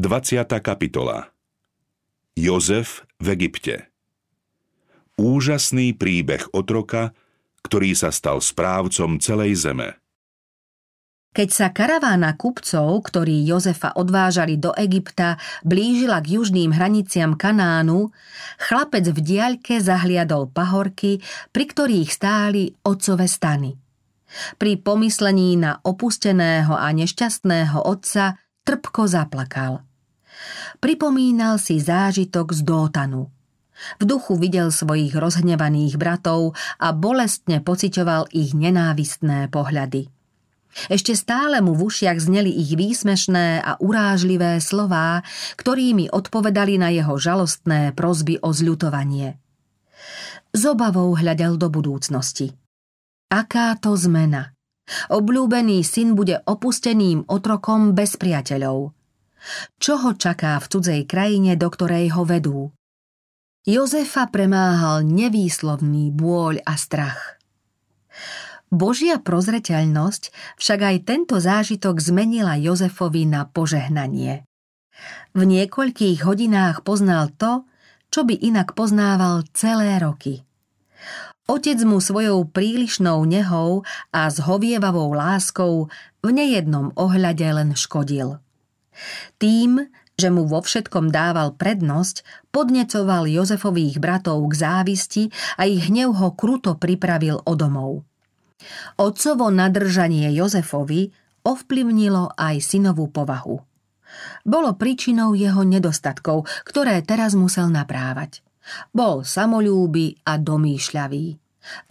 20. 0.00 0.48
kapitola 0.64 1.28
Jozef 2.32 3.04
v 3.20 3.36
Egypte 3.36 3.92
Úžasný 5.20 5.92
príbeh 5.92 6.40
otroka, 6.56 7.12
ktorý 7.60 7.92
sa 7.92 8.08
stal 8.08 8.40
správcom 8.40 9.20
celej 9.20 9.60
zeme. 9.60 10.00
Keď 11.36 11.48
sa 11.52 11.68
karavána 11.68 12.32
kupcov, 12.32 12.96
ktorí 13.12 13.44
Jozefa 13.44 13.92
odvážali 13.92 14.56
do 14.56 14.72
Egypta, 14.72 15.36
blížila 15.68 16.24
k 16.24 16.40
južným 16.40 16.72
hraniciam 16.72 17.36
Kanánu, 17.36 18.08
chlapec 18.56 19.04
v 19.04 19.20
diaľke 19.20 19.84
zahliadol 19.84 20.48
pahorky, 20.48 21.20
pri 21.52 21.64
ktorých 21.68 22.08
stáli 22.08 22.72
otcové 22.88 23.28
stany. 23.28 23.76
Pri 24.56 24.80
pomyslení 24.80 25.60
na 25.60 25.76
opusteného 25.84 26.72
a 26.72 26.88
nešťastného 26.88 27.84
otca 27.84 28.40
trpko 28.64 29.04
zaplakal. 29.04 29.89
Pripomínal 30.80 31.60
si 31.60 31.76
zážitok 31.80 32.56
z 32.56 32.60
Dótanu. 32.64 33.28
V 33.96 34.04
duchu 34.04 34.36
videl 34.36 34.68
svojich 34.68 35.16
rozhnevaných 35.16 35.96
bratov 35.96 36.52
a 36.76 36.92
bolestne 36.92 37.64
pociťoval 37.64 38.28
ich 38.32 38.52
nenávistné 38.52 39.48
pohľady. 39.48 40.12
Ešte 40.86 41.18
stále 41.18 41.58
mu 41.58 41.74
v 41.74 41.90
ušiach 41.90 42.18
zneli 42.20 42.52
ich 42.54 42.78
výsmešné 42.78 43.58
a 43.58 43.74
urážlivé 43.82 44.62
slová, 44.62 45.26
ktorými 45.58 46.14
odpovedali 46.14 46.78
na 46.78 46.94
jeho 46.94 47.18
žalostné 47.18 47.90
prozby 47.96 48.38
o 48.38 48.54
zľutovanie. 48.54 49.34
Z 50.54 50.62
obavou 50.70 51.14
hľadel 51.18 51.58
do 51.58 51.70
budúcnosti. 51.70 52.54
Aká 53.30 53.74
to 53.78 53.98
zmena! 53.98 54.54
Obľúbený 55.10 55.86
syn 55.86 56.18
bude 56.18 56.42
opusteným 56.42 57.30
otrokom 57.30 57.94
bez 57.94 58.18
priateľov. 58.18 58.90
Čo 59.80 60.00
ho 60.00 60.10
čaká 60.14 60.60
v 60.60 60.66
cudzej 60.68 61.02
krajine, 61.08 61.56
do 61.56 61.68
ktorej 61.72 62.12
ho 62.14 62.22
vedú? 62.28 62.70
Jozefa 63.68 64.28
premáhal 64.32 65.04
nevýslovný 65.04 66.12
bôľ 66.16 66.64
a 66.64 66.74
strach. 66.80 67.36
Božia 68.70 69.18
prozreteľnosť 69.18 70.30
však 70.56 70.80
aj 70.80 70.96
tento 71.02 71.36
zážitok 71.42 71.98
zmenila 71.98 72.54
Jozefovi 72.54 73.26
na 73.26 73.44
požehnanie. 73.44 74.46
V 75.34 75.42
niekoľkých 75.42 76.22
hodinách 76.22 76.86
poznal 76.86 77.34
to, 77.34 77.66
čo 78.14 78.22
by 78.26 78.34
inak 78.38 78.72
poznával 78.78 79.46
celé 79.54 79.98
roky. 79.98 80.46
Otec 81.50 81.82
mu 81.82 81.98
svojou 81.98 82.46
prílišnou 82.46 83.26
nehou 83.26 83.82
a 84.14 84.30
zhovievavou 84.30 85.10
láskou 85.18 85.90
v 86.22 86.28
nejednom 86.30 86.94
ohľade 86.94 87.42
len 87.42 87.74
škodil. 87.74 88.38
Tým, 89.40 89.88
že 90.20 90.28
mu 90.28 90.44
vo 90.44 90.60
všetkom 90.60 91.08
dával 91.08 91.56
prednosť, 91.56 92.20
podnecoval 92.52 93.24
Jozefových 93.24 93.96
bratov 93.96 94.44
k 94.52 94.52
závisti 94.52 95.24
a 95.56 95.64
ich 95.64 95.88
hnev 95.88 96.12
ho 96.20 96.36
kruto 96.36 96.76
pripravil 96.76 97.40
o 97.40 97.52
domov. 97.56 98.04
Otcovo 99.00 99.48
nadržanie 99.48 100.28
Jozefovi 100.36 101.08
ovplyvnilo 101.40 102.36
aj 102.36 102.60
synovú 102.60 103.08
povahu. 103.08 103.56
Bolo 104.44 104.76
príčinou 104.76 105.32
jeho 105.32 105.64
nedostatkov, 105.64 106.44
ktoré 106.68 107.00
teraz 107.00 107.32
musel 107.32 107.72
naprávať. 107.72 108.44
Bol 108.92 109.24
samolúby 109.24 110.20
a 110.28 110.36
domýšľavý. 110.36 111.39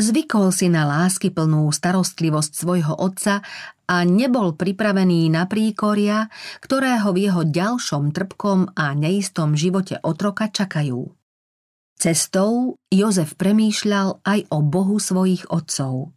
Zvykol 0.02 0.50
si 0.50 0.68
na 0.68 0.86
lásky 0.86 1.30
plnú 1.30 1.70
starostlivosť 1.70 2.52
svojho 2.54 2.94
otca 2.98 3.46
a 3.86 3.96
nebol 4.06 4.58
pripravený 4.58 5.30
na 5.30 5.46
príkoria, 5.46 6.30
ktoré 6.62 6.98
ho 7.02 7.14
v 7.14 7.30
jeho 7.30 7.42
ďalšom 7.46 8.10
trpkom 8.14 8.74
a 8.74 8.94
neistom 8.98 9.54
živote 9.54 10.02
otroka 10.02 10.50
čakajú. 10.50 11.14
Cestou 12.00 12.80
Jozef 12.90 13.36
premýšľal 13.36 14.24
aj 14.24 14.40
o 14.50 14.58
Bohu 14.64 14.98
svojich 14.98 15.46
otcov. 15.52 16.16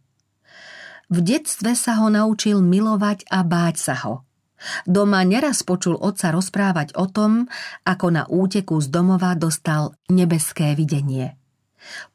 V 1.11 1.17
detstve 1.19 1.75
sa 1.75 1.99
ho 2.01 2.07
naučil 2.07 2.63
milovať 2.63 3.27
a 3.29 3.43
báť 3.45 3.75
sa 3.77 3.95
ho– 4.07 4.15
Doma 4.87 5.23
neraz 5.27 5.63
počul 5.63 5.99
otca 5.99 6.31
rozprávať 6.31 6.95
o 6.95 7.05
tom, 7.11 7.51
ako 7.83 8.07
na 8.07 8.23
úteku 8.27 8.79
z 8.79 8.87
domova 8.87 9.35
dostal 9.35 9.95
nebeské 10.07 10.71
videnie. 10.75 11.35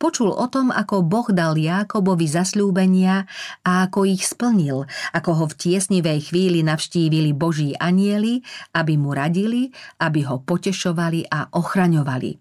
Počul 0.01 0.33
o 0.33 0.47
tom, 0.49 0.73
ako 0.73 1.05
Boh 1.05 1.29
dal 1.31 1.55
Jákobovi 1.57 2.27
zasľúbenia 2.29 3.29
a 3.63 3.89
ako 3.89 4.09
ich 4.09 4.25
splnil, 4.25 4.89
ako 5.13 5.31
ho 5.39 5.45
v 5.51 5.55
tiesnivej 5.59 6.33
chvíli 6.33 6.65
navštívili 6.65 7.37
Boží 7.37 7.77
anieli, 7.77 8.41
aby 8.75 8.95
mu 8.97 9.13
radili, 9.13 9.71
aby 10.01 10.25
ho 10.27 10.41
potešovali 10.43 11.29
a 11.29 11.53
ochraňovali. 11.53 12.41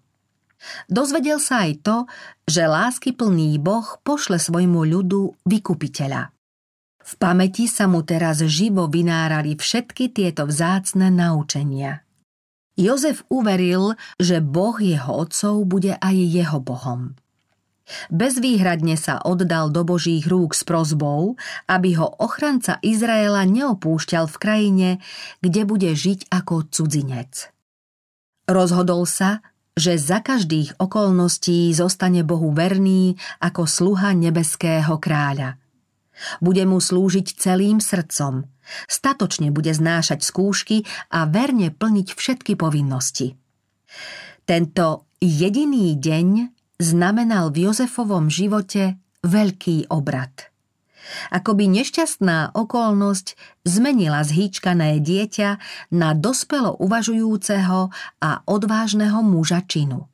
Dozvedel 0.90 1.38
sa 1.38 1.70
aj 1.70 1.72
to, 1.86 1.96
že 2.50 2.66
láskyplný 2.66 3.62
Boh 3.62 3.86
pošle 4.02 4.42
svojmu 4.42 4.82
ľudu 4.82 5.46
vykupiteľa– 5.46 6.34
v 7.08 7.16
pamäti 7.16 7.64
sa 7.64 7.88
mu 7.88 8.04
teraz 8.04 8.44
živo 8.44 8.84
vynárali 8.84 9.56
všetky 9.56 10.12
tieto 10.12 10.44
vzácne 10.44 11.08
naučenia. 11.08 12.04
Jozef 12.78 13.26
uveril, 13.26 13.98
že 14.22 14.38
Boh 14.38 14.78
jeho 14.78 15.26
otcov 15.26 15.66
bude 15.66 15.98
aj 15.98 16.14
jeho 16.14 16.62
Bohom. 16.62 17.18
Bezvýhradne 18.12 18.94
sa 18.94 19.18
oddal 19.18 19.74
do 19.74 19.82
Božích 19.82 20.28
rúk 20.28 20.54
s 20.54 20.62
prozbou, 20.62 21.34
aby 21.66 21.98
ho 21.98 22.06
ochranca 22.22 22.78
Izraela 22.84 23.42
neopúšťal 23.48 24.30
v 24.30 24.36
krajine, 24.36 24.88
kde 25.42 25.66
bude 25.66 25.90
žiť 25.90 26.30
ako 26.30 26.70
cudzinec. 26.70 27.50
Rozhodol 28.46 29.08
sa, 29.08 29.42
že 29.74 29.98
za 29.98 30.22
každých 30.22 30.78
okolností 30.78 31.72
zostane 31.74 32.22
Bohu 32.22 32.54
verný 32.54 33.18
ako 33.42 33.66
sluha 33.66 34.14
nebeského 34.14 35.02
kráľa– 35.02 35.56
bude 36.42 36.62
mu 36.66 36.82
slúžiť 36.82 37.38
celým 37.38 37.78
srdcom. 37.78 38.46
Statočne 38.86 39.48
bude 39.50 39.72
znášať 39.72 40.24
skúšky 40.24 40.84
a 41.08 41.24
verne 41.24 41.72
plniť 41.72 42.08
všetky 42.12 42.54
povinnosti. 42.54 43.36
Tento 44.44 45.08
jediný 45.20 45.96
deň 45.96 46.28
znamenal 46.78 47.50
v 47.50 47.68
Jozefovom 47.68 48.30
živote 48.30 48.96
veľký 49.26 49.90
obrad. 49.90 50.48
Akoby 51.32 51.72
nešťastná 51.72 52.52
okolnosť 52.52 53.32
zmenila 53.64 54.20
zhýčkané 54.24 55.00
dieťa 55.00 55.50
na 55.96 56.12
dospelo 56.12 56.76
uvažujúceho 56.76 57.88
a 58.20 58.30
odvážneho 58.44 59.24
muža 59.24 59.64
činu. 59.64 60.08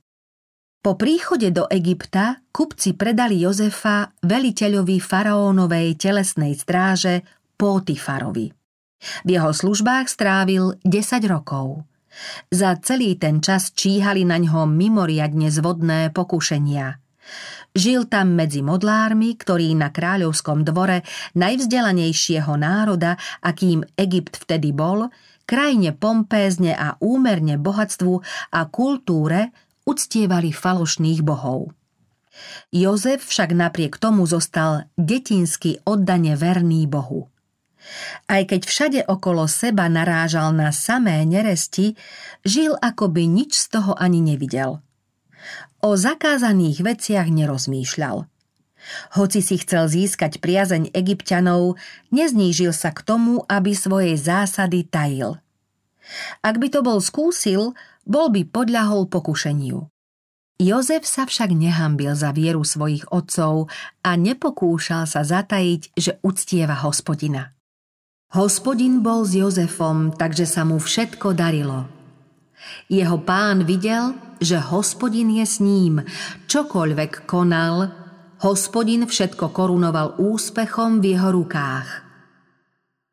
Po 0.85 1.01
príchode 1.01 1.49
do 1.49 1.65
Egypta 1.73 2.45
kupci 2.53 2.93
predali 2.93 3.41
Jozefa 3.41 4.13
veliteľovi 4.21 5.01
faraónovej 5.01 5.97
telesnej 5.97 6.53
stráže 6.61 7.25
Pótifarovi. 7.55 8.53
V 9.25 9.29
jeho 9.29 9.53
službách 9.53 10.09
strávil 10.09 10.81
10 10.83 11.25
rokov. 11.29 11.85
Za 12.49 12.79
celý 12.79 13.19
ten 13.19 13.43
čas 13.43 13.75
číhali 13.75 14.23
na 14.23 14.39
ňo 14.39 14.71
mimoriadne 14.71 15.51
zvodné 15.51 16.15
pokušenia. 16.15 17.03
Žil 17.75 18.07
tam 18.07 18.39
medzi 18.39 18.63
modlármi, 18.63 19.35
ktorí 19.35 19.75
na 19.75 19.91
kráľovskom 19.91 20.63
dvore 20.63 21.03
najvzdelanejšieho 21.35 22.55
národa, 22.55 23.19
akým 23.43 23.83
Egypt 23.99 24.39
vtedy 24.47 24.71
bol, 24.71 25.11
krajine 25.43 25.91
pompézne 25.91 26.71
a 26.71 26.95
úmerne 27.03 27.59
bohatstvu 27.59 28.15
a 28.55 28.61
kultúre 28.71 29.51
uctievali 29.83 30.55
falošných 30.55 31.21
bohov. 31.27 31.75
Jozef 32.71 33.27
však 33.27 33.55
napriek 33.55 33.99
tomu 33.99 34.27
zostal 34.27 34.91
detinsky 34.99 35.83
oddane 35.87 36.35
verný 36.39 36.87
Bohu. 36.87 37.34
Aj 38.31 38.43
keď 38.45 38.61
všade 38.65 39.01
okolo 39.05 39.45
seba 39.45 39.87
narážal 39.93 40.57
na 40.57 40.73
samé 40.73 41.23
neresti, 41.29 41.97
žil 42.43 42.75
ako 42.81 43.13
by 43.13 43.25
nič 43.29 43.57
z 43.57 43.67
toho 43.81 43.93
ani 43.97 44.25
nevidel. 44.25 44.81
O 45.85 45.97
zakázaných 46.01 46.81
veciach 46.81 47.29
nerozmýšľal. 47.29 48.25
Hoci 49.17 49.41
si 49.41 49.57
chcel 49.61 49.89
získať 49.89 50.41
priazeň 50.45 50.93
egyptianov, 50.93 51.81
neznížil 52.13 52.73
sa 52.73 52.93
k 52.93 53.01
tomu, 53.01 53.45
aby 53.49 53.73
svoje 53.73 54.17
zásady 54.17 54.85
tajil. 54.85 55.41
Ak 56.45 56.61
by 56.61 56.69
to 56.69 56.85
bol 56.85 57.01
skúsil, 57.01 57.73
bol 58.05 58.29
by 58.29 58.45
podľahol 58.45 59.09
pokušeniu. 59.09 59.89
Jozef 60.61 61.09
sa 61.09 61.25
však 61.27 61.51
nehambil 61.51 62.15
za 62.15 62.31
vieru 62.31 62.63
svojich 62.63 63.09
otcov 63.11 63.73
a 64.05 64.11
nepokúšal 64.15 65.09
sa 65.09 65.25
zatajiť, 65.25 65.97
že 65.97 66.13
uctieva 66.23 66.79
hospodina. 66.85 67.54
Hospodin 68.35 68.99
bol 68.99 69.23
s 69.23 69.39
Jozefom, 69.39 70.11
takže 70.11 70.43
sa 70.43 70.67
mu 70.67 70.83
všetko 70.83 71.39
darilo. 71.39 71.87
Jeho 72.91 73.23
pán 73.23 73.63
videl, 73.63 74.11
že 74.43 74.59
hospodin 74.59 75.31
je 75.39 75.47
s 75.47 75.63
ním, 75.63 76.03
čokoľvek 76.51 77.31
konal, 77.31 77.95
hospodin 78.43 79.07
všetko 79.07 79.55
korunoval 79.55 80.19
úspechom 80.19 80.99
v 80.99 81.15
jeho 81.15 81.31
rukách. 81.31 81.89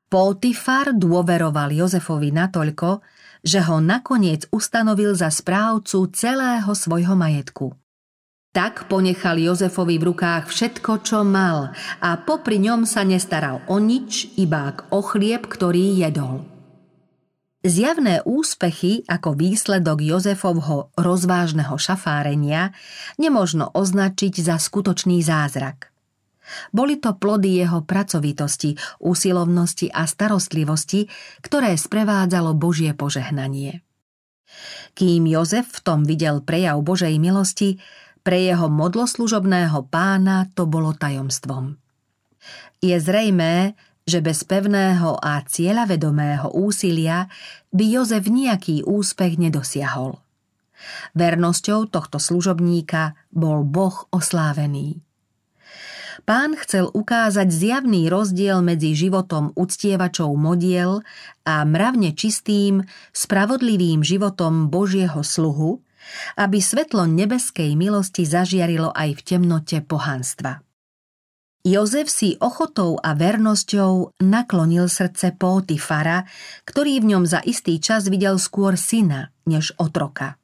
Potifar 0.09 0.97
dôveroval 0.97 1.69
Jozefovi 1.69 2.33
natoľko, 2.33 3.05
že 3.45 3.61
ho 3.61 3.77
nakoniec 3.77 4.49
ustanovil 4.49 5.13
za 5.13 5.29
správcu 5.29 6.09
celého 6.17 6.73
svojho 6.73 7.13
majetku. 7.13 7.80
Tak 8.51 8.91
ponechal 8.91 9.39
Jozefovi 9.39 9.95
v 9.95 10.11
rukách 10.11 10.51
všetko, 10.51 11.07
čo 11.07 11.23
mal 11.23 11.71
a 12.03 12.19
popri 12.19 12.59
ňom 12.59 12.83
sa 12.83 13.07
nestaral 13.07 13.63
o 13.71 13.79
nič, 13.79 14.35
iba 14.35 14.75
o 14.91 14.99
chlieb, 14.99 15.47
ktorý 15.47 15.95
jedol. 15.95 16.43
Zjavné 17.63 18.19
úspechy 18.27 19.07
ako 19.07 19.39
výsledok 19.39 20.03
Jozefovho 20.03 20.91
rozvážneho 20.99 21.79
šafárenia 21.79 22.75
nemožno 23.15 23.71
označiť 23.71 24.43
za 24.43 24.59
skutočný 24.59 25.23
zázrak. 25.23 25.87
Boli 26.75 26.99
to 26.99 27.15
plody 27.15 27.63
jeho 27.63 27.87
pracovitosti, 27.87 28.75
úsilovnosti 28.99 29.87
a 29.87 30.03
starostlivosti, 30.03 31.07
ktoré 31.39 31.79
sprevádzalo 31.79 32.51
Božie 32.57 32.91
požehnanie. 32.91 33.79
Kým 34.91 35.23
Jozef 35.23 35.79
v 35.79 35.79
tom 35.79 36.03
videl 36.03 36.43
prejav 36.43 36.81
Božej 36.83 37.15
milosti, 37.15 37.79
pre 38.21 38.45
jeho 38.45 38.69
modloslužobného 38.69 39.89
pána 39.89 40.49
to 40.53 40.69
bolo 40.69 40.93
tajomstvom. 40.93 41.77
Je 42.81 42.97
zrejmé, 42.97 43.77
že 44.05 44.21
bez 44.21 44.41
pevného 44.41 45.17
a 45.21 45.41
cieľavedomého 45.45 46.49
úsilia 46.57 47.29
by 47.69 47.85
Jozef 47.85 48.25
nejaký 48.25 48.81
úspech 48.85 49.37
nedosiahol. 49.37 50.17
Vernosťou 51.13 51.85
tohto 51.93 52.17
služobníka 52.17 53.13
bol 53.29 53.61
Boh 53.61 54.09
oslávený. 54.09 54.97
Pán 56.21 56.53
chcel 56.57 56.89
ukázať 56.93 57.49
zjavný 57.49 58.05
rozdiel 58.05 58.61
medzi 58.61 58.93
životom 58.93 59.53
uctievačov 59.57 60.29
modiel 60.37 61.01
a 61.45 61.65
mravne 61.65 62.13
čistým, 62.13 62.85
spravodlivým 63.09 64.05
životom 64.05 64.69
Božieho 64.69 65.25
sluhu, 65.25 65.81
aby 66.37 66.59
svetlo 66.59 67.07
nebeskej 67.07 67.73
milosti 67.75 68.27
zažiarilo 68.27 68.91
aj 68.91 69.17
v 69.17 69.21
temnote 69.21 69.77
pohanstva. 69.85 70.63
Jozef 71.61 72.09
si 72.09 72.41
ochotou 72.41 72.97
a 72.97 73.13
vernosťou 73.13 74.17
naklonil 74.17 74.89
srdce 74.89 75.37
Pótifara, 75.37 76.25
ktorý 76.65 77.05
v 77.05 77.13
ňom 77.13 77.23
za 77.29 77.37
istý 77.45 77.77
čas 77.77 78.09
videl 78.09 78.41
skôr 78.41 78.73
syna 78.73 79.29
než 79.45 79.69
otroka. 79.77 80.41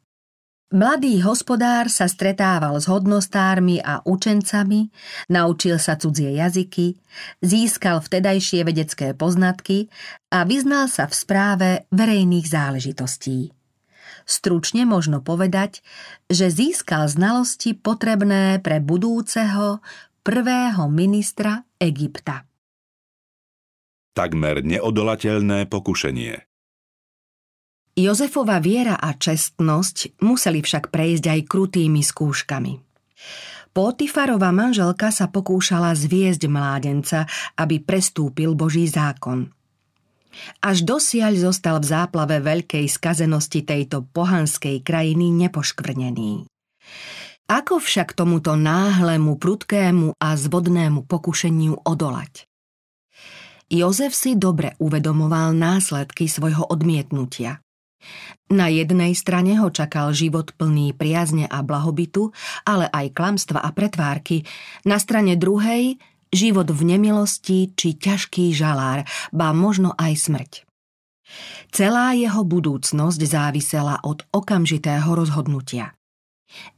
Mladý 0.68 1.24
hospodár 1.24 1.88
sa 1.90 2.12
stretával 2.12 2.78
s 2.78 2.92
hodnostármi 2.92 3.82
a 3.82 4.04
učencami, 4.04 4.92
naučil 5.32 5.80
sa 5.82 5.96
cudzie 5.96 6.38
jazyky, 6.38 7.00
získal 7.40 8.04
vtedajšie 8.04 8.68
vedecké 8.68 9.16
poznatky 9.16 9.88
a 10.28 10.44
vyznal 10.44 10.86
sa 10.92 11.08
v 11.10 11.14
správe 11.16 11.70
verejných 11.90 12.46
záležitostí. 12.46 13.57
Stručne 14.28 14.84
možno 14.84 15.24
povedať, 15.24 15.80
že 16.28 16.52
získal 16.52 17.08
znalosti 17.08 17.72
potrebné 17.72 18.60
pre 18.60 18.84
budúceho 18.84 19.80
prvého 20.20 20.92
ministra 20.92 21.64
Egypta. 21.80 22.44
Takmer 24.12 24.68
neodolateľné 24.68 25.72
pokušenie 25.72 26.44
Jozefova 27.98 28.60
viera 28.60 29.00
a 29.00 29.16
čestnosť 29.16 30.22
museli 30.22 30.60
však 30.60 30.92
prejsť 30.92 31.26
aj 31.32 31.40
krutými 31.48 32.04
skúškami. 32.04 32.74
Potifarová 33.72 34.52
manželka 34.52 35.10
sa 35.10 35.32
pokúšala 35.32 35.96
zviesť 35.96 36.52
mládenca, 36.52 37.26
aby 37.56 37.80
prestúpil 37.80 38.60
Boží 38.60 38.92
zákon– 38.92 39.48
až 40.62 40.84
dosiaľ 40.86 41.52
zostal 41.52 41.82
v 41.82 41.90
záplave 41.90 42.38
veľkej 42.42 42.86
skazenosti 42.90 43.64
tejto 43.64 44.06
pohanskej 44.12 44.82
krajiny 44.86 45.34
nepoškvrnený. 45.48 46.46
Ako 47.48 47.80
však 47.80 48.12
tomuto 48.12 48.60
náhlemu, 48.60 49.40
prudkému 49.40 50.20
a 50.20 50.30
zvodnému 50.36 51.08
pokušeniu 51.08 51.88
odolať? 51.88 52.44
Jozef 53.68 54.16
si 54.16 54.36
dobre 54.36 54.76
uvedomoval 54.80 55.56
následky 55.56 56.28
svojho 56.28 56.68
odmietnutia. 56.68 57.60
Na 58.48 58.72
jednej 58.72 59.12
strane 59.12 59.60
ho 59.60 59.68
čakal 59.68 60.16
život 60.16 60.56
plný 60.56 60.96
priazne 60.96 61.48
a 61.52 61.60
blahobytu, 61.60 62.32
ale 62.64 62.88
aj 62.88 63.12
klamstva 63.12 63.60
a 63.60 63.76
pretvárky. 63.76 64.48
Na 64.88 64.96
strane 65.04 65.36
druhej 65.36 66.00
život 66.34 66.68
v 66.72 66.96
nemilosti 66.96 67.72
či 67.74 67.98
ťažký 67.98 68.52
žalár, 68.52 69.08
ba 69.32 69.52
možno 69.56 69.94
aj 69.96 70.14
smrť. 70.18 70.52
Celá 71.72 72.16
jeho 72.16 72.48
budúcnosť 72.48 73.22
závisela 73.28 74.00
od 74.04 74.24
okamžitého 74.32 75.12
rozhodnutia. 75.12 75.92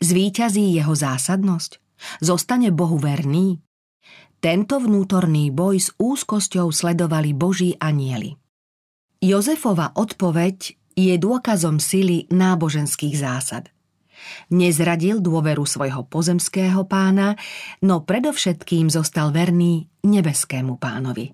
Zvíťazí 0.01 0.73
jeho 0.73 0.97
zásadnosť? 0.97 1.77
Zostane 2.25 2.73
Bohu 2.73 2.97
verný? 2.97 3.61
Tento 4.41 4.79
vnútorný 4.79 5.51
boj 5.53 5.77
s 5.77 5.89
úzkosťou 5.99 6.73
sledovali 6.73 7.35
Boží 7.35 7.75
anieli. 7.77 8.33
Jozefova 9.19 9.93
odpoveď 9.93 10.79
je 10.95 11.13
dôkazom 11.19 11.77
sily 11.77 12.25
náboženských 12.31 13.15
zásad– 13.19 13.69
Nezradil 14.49 15.21
dôveru 15.21 15.63
svojho 15.63 16.05
pozemského 16.07 16.85
pána, 16.85 17.37
no 17.85 18.01
predovšetkým 18.03 18.89
zostal 18.89 19.29
verný 19.29 19.87
nebeskému 20.03 20.77
pánovi. 20.81 21.33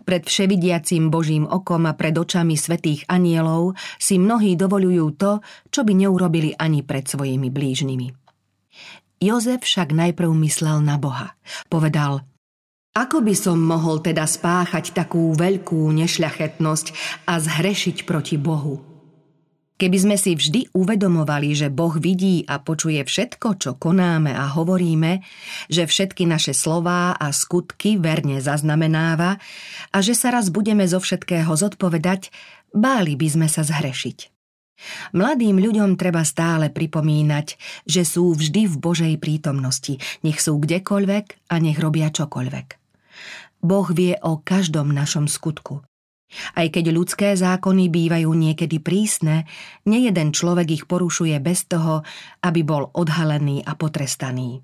Pred 0.00 0.24
vševidiacím 0.24 1.12
Božím 1.12 1.44
okom 1.44 1.84
a 1.84 1.92
pred 1.92 2.16
očami 2.16 2.56
svetých 2.56 3.04
anielov 3.06 3.76
si 4.00 4.16
mnohí 4.16 4.56
dovolujú 4.56 5.06
to, 5.20 5.44
čo 5.68 5.84
by 5.84 5.92
neurobili 5.92 6.56
ani 6.56 6.80
pred 6.80 7.04
svojimi 7.04 7.52
blížnymi. 7.52 8.08
Jozef 9.20 9.60
však 9.68 9.92
najprv 9.92 10.32
myslel 10.48 10.80
na 10.80 10.96
Boha. 10.96 11.36
Povedal, 11.68 12.24
ako 12.96 13.22
by 13.22 13.34
som 13.36 13.60
mohol 13.60 14.02
teda 14.02 14.26
spáchať 14.26 14.96
takú 14.96 15.36
veľkú 15.36 15.92
nešľachetnosť 15.92 16.86
a 17.28 17.38
zhrešiť 17.38 18.08
proti 18.08 18.40
Bohu? 18.40 18.89
Keby 19.80 19.96
sme 19.96 20.16
si 20.20 20.36
vždy 20.36 20.76
uvedomovali, 20.76 21.56
že 21.56 21.72
Boh 21.72 21.96
vidí 21.96 22.44
a 22.44 22.60
počuje 22.60 23.00
všetko, 23.00 23.56
čo 23.56 23.80
konáme 23.80 24.28
a 24.28 24.52
hovoríme, 24.52 25.24
že 25.72 25.88
všetky 25.88 26.28
naše 26.28 26.52
slová 26.52 27.16
a 27.16 27.32
skutky 27.32 27.96
verne 27.96 28.44
zaznamenáva 28.44 29.40
a 29.88 29.98
že 30.04 30.12
sa 30.12 30.36
raz 30.36 30.52
budeme 30.52 30.84
zo 30.84 31.00
všetkého 31.00 31.48
zodpovedať, 31.48 32.28
báli 32.76 33.16
by 33.16 33.28
sme 33.32 33.48
sa 33.48 33.64
zhrešiť. 33.64 34.28
Mladým 35.16 35.56
ľuďom 35.56 35.96
treba 35.96 36.28
stále 36.28 36.68
pripomínať, 36.68 37.56
že 37.88 38.04
sú 38.04 38.36
vždy 38.36 38.68
v 38.68 38.76
Božej 38.76 39.14
prítomnosti, 39.16 39.96
nech 40.20 40.44
sú 40.44 40.60
kdekoľvek 40.60 41.48
a 41.48 41.56
nech 41.56 41.80
robia 41.80 42.12
čokoľvek. 42.12 42.68
Boh 43.64 43.88
vie 43.88 44.12
o 44.20 44.44
každom 44.44 44.92
našom 44.92 45.24
skutku. 45.24 45.80
Aj 46.54 46.66
keď 46.70 46.94
ľudské 46.94 47.34
zákony 47.34 47.90
bývajú 47.90 48.30
niekedy 48.30 48.78
prísne, 48.78 49.50
nejeden 49.82 50.30
človek 50.30 50.68
ich 50.70 50.84
porušuje 50.86 51.36
bez 51.42 51.66
toho, 51.66 52.06
aby 52.46 52.62
bol 52.62 52.86
odhalený 52.94 53.66
a 53.66 53.74
potrestaný. 53.74 54.62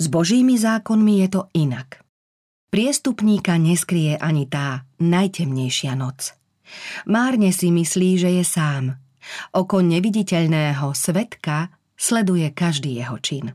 S 0.00 0.06
Božími 0.08 0.56
zákonmi 0.56 1.20
je 1.24 1.28
to 1.28 1.42
inak. 1.52 2.00
Priestupníka 2.72 3.54
neskrie 3.60 4.18
ani 4.18 4.50
tá 4.50 4.88
najtemnejšia 4.98 5.94
noc. 5.94 6.34
Márne 7.06 7.54
si 7.54 7.70
myslí, 7.70 8.10
že 8.18 8.30
je 8.40 8.44
sám. 8.44 8.98
Oko 9.54 9.78
neviditeľného 9.84 10.90
svetka 10.96 11.70
sleduje 11.94 12.50
každý 12.50 12.98
jeho 12.98 13.16
čin. 13.22 13.54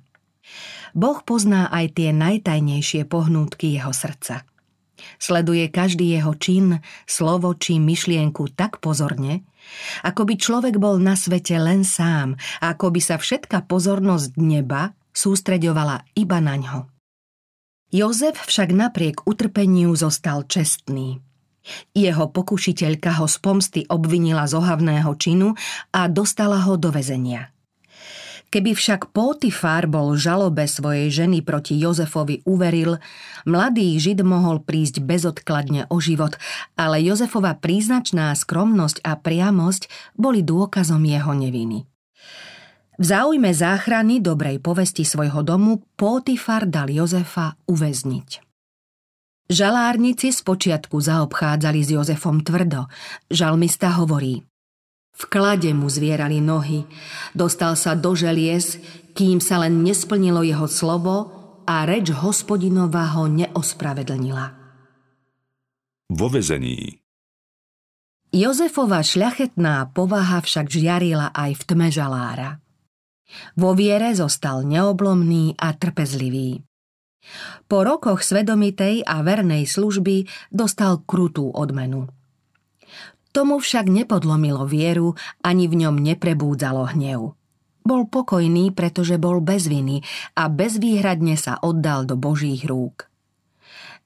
Boh 0.98 1.22
pozná 1.22 1.70
aj 1.70 2.00
tie 2.00 2.10
najtajnejšie 2.10 3.06
pohnútky 3.06 3.78
jeho 3.78 3.94
srdca. 3.94 4.49
Sleduje 5.18 5.68
každý 5.72 6.16
jeho 6.16 6.34
čin, 6.36 6.84
slovo 7.06 7.56
či 7.56 7.78
myšlienku 7.80 8.54
tak 8.56 8.80
pozorne, 8.84 9.44
ako 10.04 10.26
by 10.26 10.36
človek 10.40 10.76
bol 10.80 10.98
na 10.98 11.14
svete 11.14 11.56
len 11.60 11.86
sám 11.86 12.40
a 12.64 12.74
ako 12.74 12.96
by 12.96 13.02
sa 13.04 13.16
všetka 13.20 13.68
pozornosť 13.70 14.38
neba 14.40 14.96
sústreďovala 15.14 16.06
iba 16.16 16.40
na 16.40 16.56
ňo. 16.56 16.80
Jozef 17.90 18.38
však 18.46 18.70
napriek 18.70 19.26
utrpeniu 19.26 19.98
zostal 19.98 20.46
čestný. 20.46 21.20
Jeho 21.94 22.30
pokušiteľka 22.30 23.18
ho 23.22 23.26
z 23.26 23.38
pomsty 23.42 23.82
obvinila 23.90 24.46
z 24.46 24.58
ohavného 24.58 25.12
činu 25.18 25.58
a 25.94 26.06
dostala 26.10 26.62
ho 26.66 26.78
do 26.78 26.90
väzenia. 26.94 27.50
Keby 28.50 28.74
však 28.74 29.14
Potifar 29.14 29.86
bol 29.86 30.18
žalobe 30.18 30.66
svojej 30.66 31.14
ženy 31.14 31.46
proti 31.46 31.78
Jozefovi 31.78 32.42
uveril, 32.50 32.98
mladý 33.46 33.94
Žid 34.02 34.26
mohol 34.26 34.66
prísť 34.66 35.06
bezodkladne 35.06 35.86
o 35.94 36.02
život, 36.02 36.34
ale 36.74 36.98
Jozefova 37.06 37.54
príznačná 37.54 38.34
skromnosť 38.34 39.06
a 39.06 39.14
priamosť 39.22 39.86
boli 40.18 40.42
dôkazom 40.42 41.06
jeho 41.06 41.30
neviny. 41.38 41.86
V 42.98 43.04
záujme 43.06 43.54
záchrany 43.54 44.18
dobrej 44.18 44.58
povesti 44.66 45.06
svojho 45.06 45.46
domu 45.46 45.86
Potifar 45.94 46.66
dal 46.66 46.90
Jozefa 46.90 47.54
uväzniť. 47.70 48.42
Žalárnici 49.50 50.34
spočiatku 50.34 50.98
zaobchádzali 50.98 51.80
s 51.86 51.90
Jozefom 51.94 52.42
tvrdo. 52.42 52.90
Žalmista 53.30 53.94
hovorí– 53.94 54.42
V 55.20 55.24
klade 55.28 55.76
mu 55.76 55.92
zvierali 55.92 56.40
nohy, 56.40 56.88
dostal 57.36 57.76
sa 57.76 57.92
do 57.92 58.16
želiez, 58.16 58.80
kým 59.12 59.44
sa 59.44 59.60
len 59.60 59.84
nesplnilo 59.84 60.48
jeho 60.48 60.64
slovo 60.72 61.16
a 61.68 61.84
reč 61.84 62.16
hospodinova 62.16 63.20
ho 63.20 63.28
neospravedlnila. 63.28 64.46
Vo 66.16 66.28
vezení 66.32 67.04
Jozefova 68.30 69.02
šľachetná 69.02 69.92
povaha 69.92 70.40
však 70.40 70.70
žiarila 70.70 71.34
aj 71.34 71.52
v 71.60 71.64
tme 71.66 71.88
žalára. 71.90 72.62
Vo 73.58 73.74
viere 73.74 74.14
zostal 74.14 74.64
neoblomný 74.66 75.58
a 75.58 75.74
trpezlivý. 75.74 76.62
Po 77.70 77.86
rokoch 77.86 78.26
svedomitej 78.26 79.06
a 79.06 79.22
vernej 79.22 79.66
služby 79.70 80.26
dostal 80.50 81.04
krutú 81.06 81.50
odmenu. 81.54 82.10
Tomu 83.30 83.62
však 83.62 83.86
nepodlomilo 83.86 84.66
vieru, 84.66 85.14
ani 85.46 85.70
v 85.70 85.86
ňom 85.86 86.02
neprebúdzalo 86.02 86.98
hnev. 86.98 87.38
Bol 87.86 88.02
pokojný, 88.10 88.74
pretože 88.74 89.22
bol 89.22 89.40
bez 89.40 89.70
viny 89.70 90.02
a 90.34 90.50
bezvýhradne 90.50 91.38
sa 91.38 91.62
oddal 91.62 92.10
do 92.10 92.18
Božích 92.18 92.66
rúk. 92.66 93.06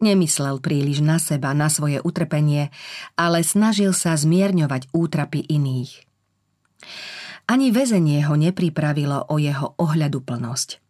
Nemyslel 0.03 0.59
príliš 0.59 0.99
na 0.99 1.15
seba, 1.15 1.55
na 1.55 1.71
svoje 1.71 2.03
utrpenie, 2.03 2.75
ale 3.15 3.39
snažil 3.47 3.95
sa 3.95 4.19
zmierňovať 4.19 4.91
útrapy 4.91 5.47
iných. 5.47 6.03
Ani 7.47 7.71
väzenie 7.71 8.27
ho 8.27 8.35
nepripravilo 8.35 9.31
o 9.31 9.39
jeho 9.39 9.79
ohľadu 9.79 10.19
plnosť. 10.19 10.82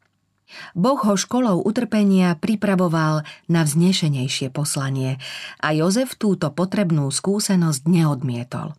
Boh 0.74 1.00
ho 1.00 1.16
školou 1.18 1.62
utrpenia 1.62 2.38
pripravoval 2.38 3.26
na 3.50 3.62
vznešenejšie 3.66 4.50
poslanie 4.54 5.22
a 5.62 5.74
Jozef 5.74 6.18
túto 6.18 6.50
potrebnú 6.54 7.10
skúsenosť 7.10 7.82
neodmietol. 7.86 8.78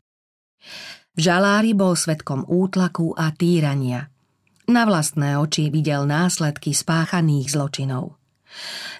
V 1.14 1.19
žalári 1.19 1.78
bol 1.78 1.95
svetkom 1.95 2.43
útlaku 2.47 3.14
a 3.14 3.31
týrania. 3.31 4.11
Na 4.66 4.88
vlastné 4.88 5.37
oči 5.38 5.69
videl 5.69 6.09
následky 6.09 6.73
spáchaných 6.73 7.52
zločinov. 7.52 8.16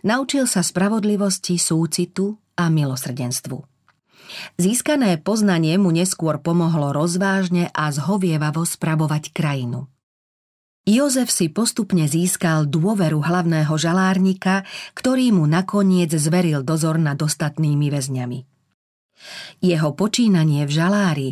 Naučil 0.05 0.45
sa 0.45 0.61
spravodlivosti, 0.61 1.57
súcitu 1.57 2.37
a 2.55 2.69
milosrdenstvu. 2.69 3.59
Získané 4.59 5.21
poznanie 5.21 5.79
mu 5.79 5.95
neskôr 5.95 6.43
pomohlo 6.43 6.91
rozvážne 6.91 7.71
a 7.71 7.91
zhovievavo 7.93 8.67
spravovať 8.67 9.31
krajinu. 9.31 9.87
Jozef 10.85 11.33
si 11.33 11.49
postupne 11.49 12.05
získal 12.05 12.69
dôveru 12.69 13.25
hlavného 13.25 13.73
žalárnika, 13.73 14.69
ktorý 14.93 15.33
mu 15.33 15.49
nakoniec 15.49 16.13
zveril 16.13 16.61
dozor 16.61 17.01
nad 17.01 17.17
ostatnými 17.17 17.89
väzňami. 17.89 18.45
Jeho 19.65 19.97
počínanie 19.97 20.69
v 20.69 20.73
žalári, 20.77 21.29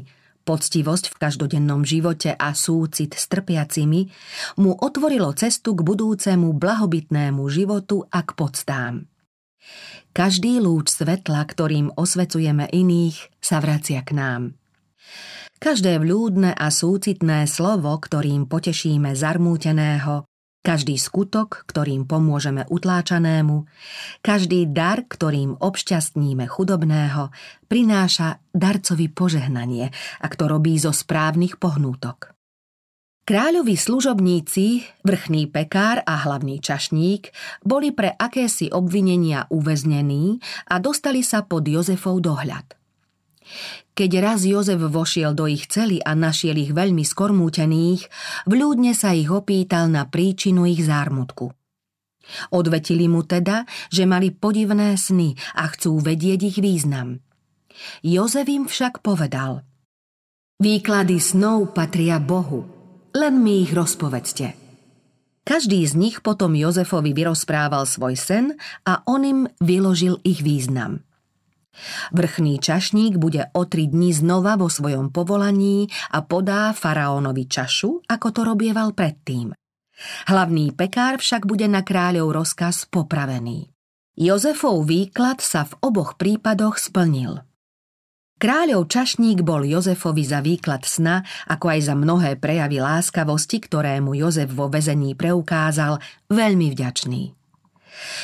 poctivosť 0.48 1.12
v 1.12 1.16
každodennom 1.20 1.84
živote 1.84 2.32
a 2.32 2.56
súcit 2.56 3.12
s 3.12 3.28
trpiacimi 3.28 4.08
mu 4.56 4.72
otvorilo 4.72 5.36
cestu 5.36 5.76
k 5.76 5.84
budúcemu 5.84 6.48
blahobytnému 6.56 7.44
životu 7.52 8.08
a 8.08 8.24
k 8.24 8.30
podstám. 8.32 8.94
Každý 10.16 10.64
lúč 10.64 10.96
svetla, 10.96 11.44
ktorým 11.44 11.92
osvecujeme 11.92 12.72
iných, 12.72 13.36
sa 13.36 13.60
vracia 13.60 14.00
k 14.00 14.16
nám. 14.16 14.42
Každé 15.62 16.02
vľúdne 16.02 16.58
a 16.58 16.74
súcitné 16.74 17.46
slovo, 17.46 17.94
ktorým 17.94 18.50
potešíme 18.50 19.14
zarmúteného, 19.14 20.26
každý 20.66 20.98
skutok, 20.98 21.62
ktorým 21.70 22.02
pomôžeme 22.02 22.66
utláčanému, 22.66 23.70
každý 24.26 24.66
dar, 24.66 25.06
ktorým 25.06 25.54
obšťastníme 25.62 26.50
chudobného, 26.50 27.30
prináša 27.70 28.42
darcovi 28.50 29.06
požehnanie, 29.06 29.94
ak 30.18 30.34
to 30.34 30.50
robí 30.50 30.74
zo 30.82 30.90
správnych 30.90 31.62
pohnútok. 31.62 32.34
Kráľovi 33.22 33.78
služobníci, 33.78 34.82
vrchný 35.06 35.46
pekár 35.46 36.02
a 36.02 36.26
hlavný 36.26 36.58
čašník 36.58 37.30
boli 37.62 37.94
pre 37.94 38.10
akési 38.18 38.66
obvinenia 38.74 39.46
uväznení 39.46 40.42
a 40.66 40.82
dostali 40.82 41.22
sa 41.22 41.46
pod 41.46 41.62
Jozefov 41.70 42.18
dohľad. 42.18 42.82
Keď 43.92 44.10
raz 44.24 44.48
Jozef 44.48 44.80
vošiel 44.80 45.36
do 45.36 45.44
ich 45.44 45.68
cely 45.68 46.00
a 46.00 46.16
našiel 46.16 46.56
ich 46.56 46.72
veľmi 46.72 47.04
skormútených, 47.04 48.08
vľúdne 48.48 48.96
sa 48.96 49.12
ich 49.12 49.28
opýtal 49.28 49.92
na 49.92 50.08
príčinu 50.08 50.64
ich 50.64 50.80
zármutku. 50.80 51.52
Odvetili 52.54 53.10
mu 53.10 53.26
teda, 53.26 53.68
že 53.92 54.08
mali 54.08 54.32
podivné 54.32 54.96
sny 54.96 55.36
a 55.58 55.68
chcú 55.68 56.00
vedieť 56.00 56.40
ich 56.54 56.58
význam. 56.62 57.20
Jozef 58.00 58.48
im 58.48 58.64
však 58.64 59.04
povedal 59.04 59.66
Výklady 60.62 61.18
snov 61.18 61.74
patria 61.76 62.16
Bohu– 62.22 62.64
len 63.12 63.44
mi 63.44 63.60
ich 63.62 63.76
rozpovedzte. 63.76 64.56
Každý 65.42 65.84
z 65.84 65.94
nich 65.98 66.16
potom 66.24 66.54
Jozefovi 66.54 67.12
vyrozprával 67.12 67.84
svoj 67.84 68.14
sen 68.16 68.44
a 68.86 69.04
on 69.04 69.22
im 69.26 69.40
vyložil 69.60 70.22
ich 70.22 70.40
význam. 70.40 71.02
Vrchný 72.12 72.60
čašník 72.60 73.16
bude 73.16 73.48
o 73.56 73.62
tri 73.64 73.88
dní 73.88 74.12
znova 74.12 74.60
vo 74.60 74.68
svojom 74.68 75.08
povolaní 75.08 75.88
a 76.12 76.20
podá 76.20 76.72
faraónovi 76.76 77.48
čašu, 77.48 78.04
ako 78.06 78.28
to 78.30 78.40
robieval 78.44 78.92
predtým. 78.92 79.56
Hlavný 80.28 80.74
pekár 80.76 81.20
však 81.20 81.48
bude 81.48 81.68
na 81.68 81.80
kráľov 81.80 82.44
rozkaz 82.44 82.88
popravený. 82.90 83.70
Jozefov 84.18 84.84
výklad 84.84 85.40
sa 85.40 85.64
v 85.64 85.72
oboch 85.80 86.20
prípadoch 86.20 86.76
splnil– 86.76 87.40
Kráľov 88.42 88.90
čašník 88.90 89.46
bol 89.46 89.62
Jozefovi 89.62 90.26
za 90.26 90.42
výklad 90.42 90.82
sna, 90.82 91.22
ako 91.46 91.78
aj 91.78 91.80
za 91.86 91.94
mnohé 91.94 92.34
prejavy 92.42 92.82
láskavosti, 92.82 93.62
ktoré 93.62 94.02
mu 94.02 94.18
Jozef 94.18 94.50
vo 94.50 94.66
vezení 94.66 95.14
preukázal, 95.14 96.02
veľmi 96.26 96.74
vďačný. 96.74 97.41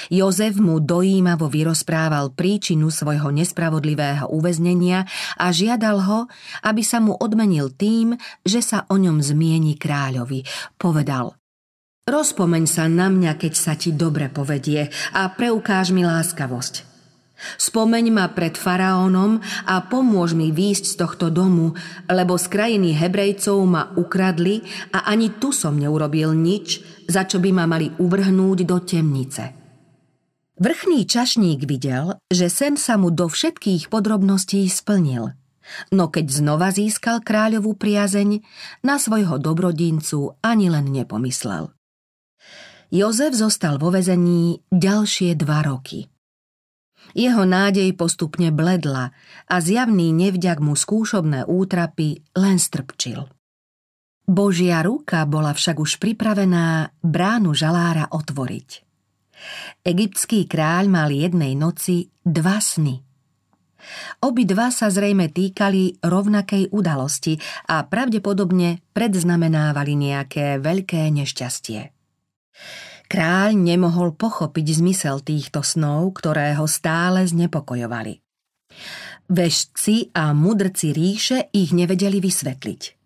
Jozef 0.09 0.57
mu 0.57 0.81
dojímavo 0.81 1.47
vyrozprával 1.51 2.33
príčinu 2.33 2.89
svojho 2.89 3.29
nespravodlivého 3.35 4.31
uväznenia 4.31 5.05
a 5.37 5.47
žiadal 5.53 5.99
ho, 6.05 6.21
aby 6.65 6.83
sa 6.85 6.99
mu 7.03 7.17
odmenil 7.17 7.75
tým, 7.75 8.17
že 8.47 8.65
sa 8.65 8.85
o 8.89 8.97
ňom 8.97 9.21
zmieni 9.21 9.77
kráľovi. 9.77 10.45
Povedal, 10.81 11.37
rozpomeň 12.09 12.65
sa 12.65 12.89
na 12.89 13.13
mňa, 13.13 13.37
keď 13.37 13.53
sa 13.53 13.77
ti 13.77 13.93
dobre 13.93 14.33
povedie 14.33 14.89
a 15.13 15.29
preukáž 15.29 15.93
mi 15.93 16.03
láskavosť. 16.03 16.89
Spomeň 17.39 18.11
ma 18.11 18.27
pred 18.35 18.59
faraónom 18.59 19.39
a 19.63 19.79
pomôž 19.87 20.35
mi 20.35 20.51
výjsť 20.51 20.85
z 20.91 20.95
tohto 20.99 21.27
domu, 21.31 21.71
lebo 22.11 22.35
z 22.35 22.51
krajiny 22.51 22.91
Hebrejcov 22.99 23.63
ma 23.63 23.95
ukradli 23.95 24.67
a 24.91 25.07
ani 25.07 25.39
tu 25.39 25.55
som 25.55 25.79
neurobil 25.79 26.35
nič, 26.35 26.83
za 27.07 27.31
čo 27.31 27.39
by 27.39 27.51
ma 27.55 27.65
mali 27.71 27.95
uvrhnúť 27.95 28.59
do 28.67 28.83
temnice. 28.83 29.58
Vrchný 30.59 31.07
čašník 31.07 31.71
videl, 31.71 32.19
že 32.35 32.51
sen 32.51 32.75
sa 32.75 32.99
mu 32.99 33.15
do 33.15 33.31
všetkých 33.31 33.87
podrobností 33.95 34.67
splnil. 34.67 35.39
No 35.95 36.11
keď 36.11 36.27
znova 36.35 36.75
získal 36.75 37.23
kráľovú 37.23 37.79
priazeň, 37.79 38.43
na 38.83 38.99
svojho 38.99 39.39
dobrodincu 39.39 40.35
ani 40.43 40.67
len 40.67 40.91
nepomyslel. 40.91 41.71
Jozef 42.91 43.39
zostal 43.39 43.79
vo 43.79 43.95
vezení 43.95 44.59
ďalšie 44.75 45.39
dva 45.39 45.63
roky. 45.63 46.11
Jeho 47.15 47.47
nádej 47.47 47.95
postupne 47.95 48.51
bledla 48.51 49.15
a 49.47 49.57
zjavný 49.63 50.11
nevďak 50.11 50.59
mu 50.59 50.75
skúšobné 50.75 51.47
útrapy 51.47 52.27
len 52.35 52.59
strpčil. 52.59 53.31
Božia 54.27 54.83
ruka 54.83 55.23
bola 55.23 55.55
však 55.55 55.79
už 55.79 56.03
pripravená 56.03 56.99
bránu 56.99 57.55
žalára 57.55 58.11
otvoriť. 58.11 58.88
Egyptský 59.87 60.45
kráľ 60.51 60.91
mal 60.91 61.09
jednej 61.15 61.55
noci 61.55 62.11
dva 62.27 62.59
sny. 62.59 63.03
Obidva 64.21 64.75
sa 64.75 64.91
zrejme 64.91 65.31
týkali 65.31 66.03
rovnakej 66.03 66.75
udalosti 66.75 67.39
a 67.71 67.87
pravdepodobne 67.87 68.83
predznamenávali 68.91 69.95
nejaké 69.95 70.59
veľké 70.59 71.09
nešťastie. 71.15 71.81
Kráľ 73.09 73.57
nemohol 73.57 74.13
pochopiť 74.13 74.67
zmysel 74.85 75.25
týchto 75.25 75.65
snov, 75.65 76.21
ktoré 76.21 76.53
ho 76.61 76.69
stále 76.69 77.25
znepokojovali. 77.25 78.21
Vešci 79.29 80.13
a 80.13 80.37
mudrci 80.37 80.93
ríše 80.93 81.49
ich 81.57 81.73
nevedeli 81.73 82.21
vysvetliť. 82.21 82.98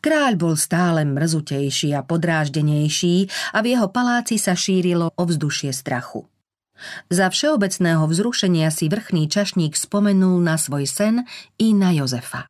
Kráľ 0.00 0.32
bol 0.40 0.54
stále 0.56 1.04
mrzutejší 1.04 1.92
a 1.96 2.04
podráždenejší 2.04 3.28
a 3.52 3.60
v 3.60 3.76
jeho 3.76 3.88
paláci 3.92 4.40
sa 4.40 4.56
šírilo 4.56 5.12
ovzdušie 5.16 5.72
strachu. 5.72 6.24
Za 7.08 7.32
všeobecného 7.32 8.04
vzrušenia 8.04 8.68
si 8.68 8.92
vrchný 8.92 9.32
čašník 9.32 9.72
spomenul 9.72 10.44
na 10.44 10.60
svoj 10.60 10.84
sen 10.84 11.24
i 11.56 11.72
na 11.72 11.92
Jozefa. 11.96 12.44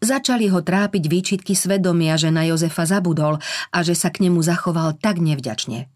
Začali 0.00 0.48
ho 0.48 0.64
trápiť 0.64 1.04
výčitky 1.06 1.52
svedomia, 1.52 2.16
že 2.16 2.32
na 2.32 2.48
Jozefa 2.48 2.88
zabudol 2.88 3.38
a 3.70 3.78
že 3.84 3.92
sa 3.92 4.08
k 4.08 4.26
nemu 4.26 4.40
zachoval 4.40 4.96
tak 4.98 5.20
nevďačne. 5.20 5.86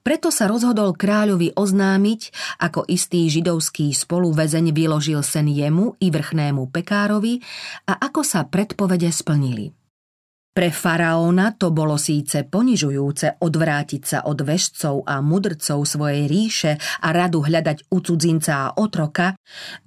Preto 0.00 0.28
sa 0.32 0.48
rozhodol 0.48 0.96
kráľovi 0.96 1.54
oznámiť, 1.54 2.20
ako 2.62 2.86
istý 2.88 3.28
židovský 3.30 3.92
spoluväzeň 3.92 4.72
vyložil 4.74 5.20
sen 5.20 5.48
jemu 5.50 5.96
i 6.00 6.08
vrchnému 6.08 6.68
pekárovi 6.70 7.40
a 7.88 7.98
ako 8.00 8.20
sa 8.24 8.46
predpovede 8.48 9.08
splnili. 9.12 9.80
Pre 10.50 10.66
faraóna 10.66 11.54
to 11.54 11.70
bolo 11.70 11.94
síce 11.94 12.42
ponižujúce 12.42 13.38
odvrátiť 13.38 14.02
sa 14.02 14.18
od 14.26 14.42
vešcov 14.42 15.06
a 15.06 15.22
mudrcov 15.22 15.86
svojej 15.86 16.26
ríše 16.26 16.74
a 16.76 17.14
radu 17.14 17.46
hľadať 17.46 17.86
u 17.94 18.02
cudzinca 18.02 18.52
a 18.66 18.72
otroka, 18.74 19.38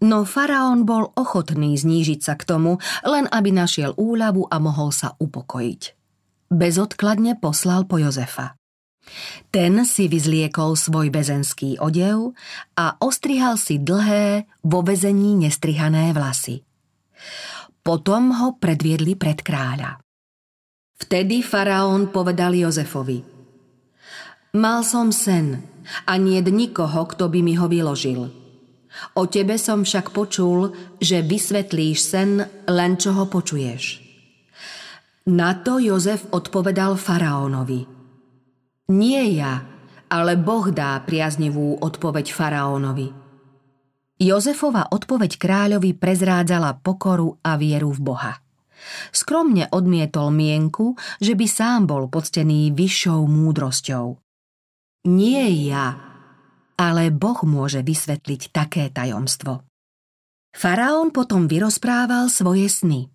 no 0.08 0.24
faraón 0.24 0.88
bol 0.88 1.12
ochotný 1.20 1.75
znížiť 1.75 2.20
sa 2.24 2.39
k 2.39 2.48
tomu, 2.48 2.80
len 3.03 3.27
aby 3.27 3.51
našiel 3.51 3.92
úľavu 4.00 4.48
a 4.48 4.56
mohol 4.63 4.96
sa 4.96 5.20
upokojiť. 5.20 5.82
Bezodkladne 6.48 7.36
poslal 7.44 7.84
po 7.84 8.00
Jozefa. 8.00 8.56
Ten 9.53 9.83
si 9.86 10.07
vyzliekol 10.07 10.74
svoj 10.79 11.12
väzenský 11.13 11.77
odev 11.77 12.33
a 12.79 12.98
ostrihal 13.03 13.60
si 13.60 13.77
dlhé, 13.77 14.48
vo 14.63 14.79
väzení 14.81 15.38
nestrihané 15.43 16.15
vlasy. 16.15 16.63
Potom 17.83 18.31
ho 18.31 18.55
predviedli 18.57 19.19
pred 19.19 19.43
kráľa. 19.43 20.00
Vtedy 21.03 21.43
faraón 21.43 22.15
povedal 22.15 22.55
Jozefovi 22.55 23.19
Mal 24.55 24.86
som 24.86 25.12
sen 25.12 25.65
a 26.07 26.15
nie 26.15 26.39
nikoho, 26.39 27.10
kto 27.10 27.27
by 27.27 27.39
mi 27.43 27.57
ho 27.60 27.67
vyložil. 27.67 28.29
O 29.17 29.24
tebe 29.25 29.57
som 29.57 29.81
však 29.81 30.13
počul, 30.13 30.69
že 31.01 31.25
vysvetlíš 31.25 31.98
sen 31.98 32.45
len 32.69 32.93
čo 32.95 33.17
ho 33.17 33.25
počuješ. 33.25 34.00
Na 35.33 35.57
to 35.57 35.81
Jozef 35.81 36.29
odpovedal 36.29 37.00
faraónovi. 37.00 38.02
Nie 38.92 39.24
ja, 39.32 39.63
ale 40.12 40.36
Boh 40.36 40.68
dá 40.74 41.00
priaznivú 41.04 41.80
odpoveď 41.80 42.36
faraónovi. 42.36 43.16
Jozefova 44.20 44.92
odpoveď 44.92 45.40
kráľovi 45.40 45.96
prezrádzala 45.96 46.80
pokoru 46.84 47.40
a 47.42 47.56
vieru 47.56 47.92
v 47.96 48.02
Boha. 48.04 48.34
Skromne 49.16 49.72
odmietol 49.72 50.30
mienku, 50.36 51.00
že 51.24 51.34
by 51.34 51.46
sám 51.48 51.82
bol 51.88 52.12
poctený 52.12 52.75
vyššou 52.75 53.24
múdrosťou. 53.25 54.20
Nie 55.08 55.48
ja, 55.63 56.00
ale 56.75 57.12
Boh 57.12 57.40
môže 57.48 57.84
vysvetliť 57.84 58.52
také 58.52 58.92
tajomstvo. 58.92 59.63
Faraón 60.54 61.10
potom 61.10 61.50
vyrozprával 61.50 62.30
svoje 62.30 62.70
sny. 62.70 63.10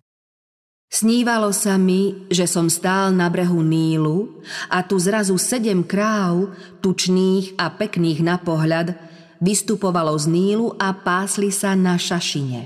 Snívalo 0.89 1.53
sa 1.53 1.77
mi, 1.77 2.25
že 2.33 2.49
som 2.49 2.65
stál 2.65 3.13
na 3.13 3.29
brehu 3.29 3.61
Nílu 3.61 4.41
a 4.73 4.81
tu 4.81 4.97
zrazu 4.97 5.37
sedem 5.37 5.85
kráv, 5.85 6.49
tučných 6.81 7.61
a 7.61 7.69
pekných 7.69 8.25
na 8.25 8.41
pohľad, 8.41 8.97
vystupovalo 9.37 10.17
z 10.17 10.25
Nílu 10.33 10.73
a 10.81 10.89
pásli 10.97 11.53
sa 11.53 11.77
na 11.77 11.93
šašine. 11.93 12.65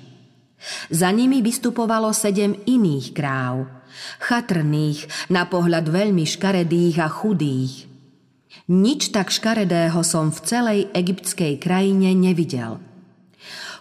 Za 0.87 1.11
nimi 1.11 1.43
vystupovalo 1.43 2.15
sedem 2.15 2.55
iných 2.63 3.11
kráv, 3.11 3.67
chatrných, 4.23 5.27
na 5.27 5.43
pohľad 5.43 5.91
veľmi 5.91 6.23
škaredých 6.23 7.03
a 7.03 7.11
chudých. 7.11 7.91
Nič 8.71 9.11
tak 9.11 9.35
škaredého 9.35 9.99
som 10.07 10.31
v 10.31 10.39
celej 10.47 10.79
egyptskej 10.95 11.59
krajine 11.59 12.15
nevidel. 12.15 12.79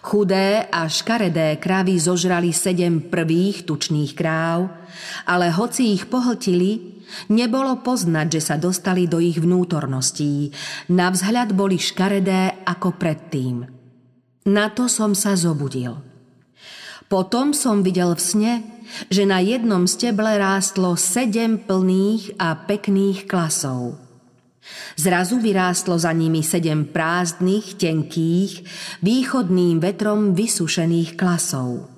Chudé 0.03 0.67
a 0.67 0.83
škaredé 0.91 1.55
kravy 1.63 1.95
zožrali 1.95 2.51
sedem 2.51 3.07
prvých 3.07 3.63
tučných 3.63 4.11
kráv, 4.11 4.67
ale 5.23 5.47
hoci 5.47 5.95
ich 5.95 6.11
pohltili, 6.11 6.99
nebolo 7.31 7.79
poznať, 7.79 8.27
že 8.35 8.41
sa 8.43 8.55
dostali 8.59 9.07
do 9.07 9.23
ich 9.23 9.39
vnútorností. 9.39 10.51
Na 10.91 11.07
vzhľad 11.07 11.55
boli 11.55 11.79
škaredé 11.79 12.67
ako 12.67 12.99
predtým. 12.99 13.63
Na 14.51 14.67
to 14.75 14.91
som 14.91 15.15
sa 15.15 15.39
zobudil. 15.39 16.03
Potom 17.07 17.55
som 17.55 17.79
videl 17.79 18.11
v 18.11 18.19
sne, 18.19 18.53
že 19.07 19.23
na 19.23 19.39
jednom 19.39 19.87
steble 19.87 20.35
rástlo 20.35 20.99
sedem 20.99 21.63
plných 21.63 22.35
a 22.43 22.59
pekných 22.59 23.23
klasov. 23.23 24.02
Zrazu 24.95 25.41
vyrástlo 25.41 25.99
za 25.99 26.13
nimi 26.15 26.45
sedem 26.45 26.87
prázdnych, 26.87 27.75
tenkých, 27.75 28.63
východným 29.03 29.83
vetrom 29.83 30.31
vysušených 30.37 31.19
klasov. 31.19 31.89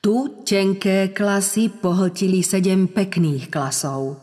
Tu 0.00 0.16
tenké 0.48 1.12
klasy 1.12 1.68
pohltili 1.68 2.40
sedem 2.40 2.88
pekných 2.88 3.52
klasov. 3.52 4.16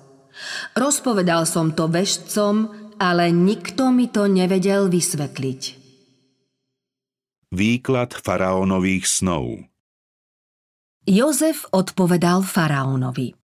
Rozpovedal 0.73 1.45
som 1.45 1.73
to 1.77 1.85
vešcom, 1.85 2.73
ale 2.97 3.29
nikto 3.29 3.93
mi 3.93 4.09
to 4.09 4.25
nevedel 4.25 4.89
vysvetliť. 4.89 5.61
Výklad 7.53 8.11
faraónových 8.11 9.05
snov 9.07 9.69
Jozef 11.07 11.63
odpovedal 11.71 12.43
faraónovi. 12.43 13.36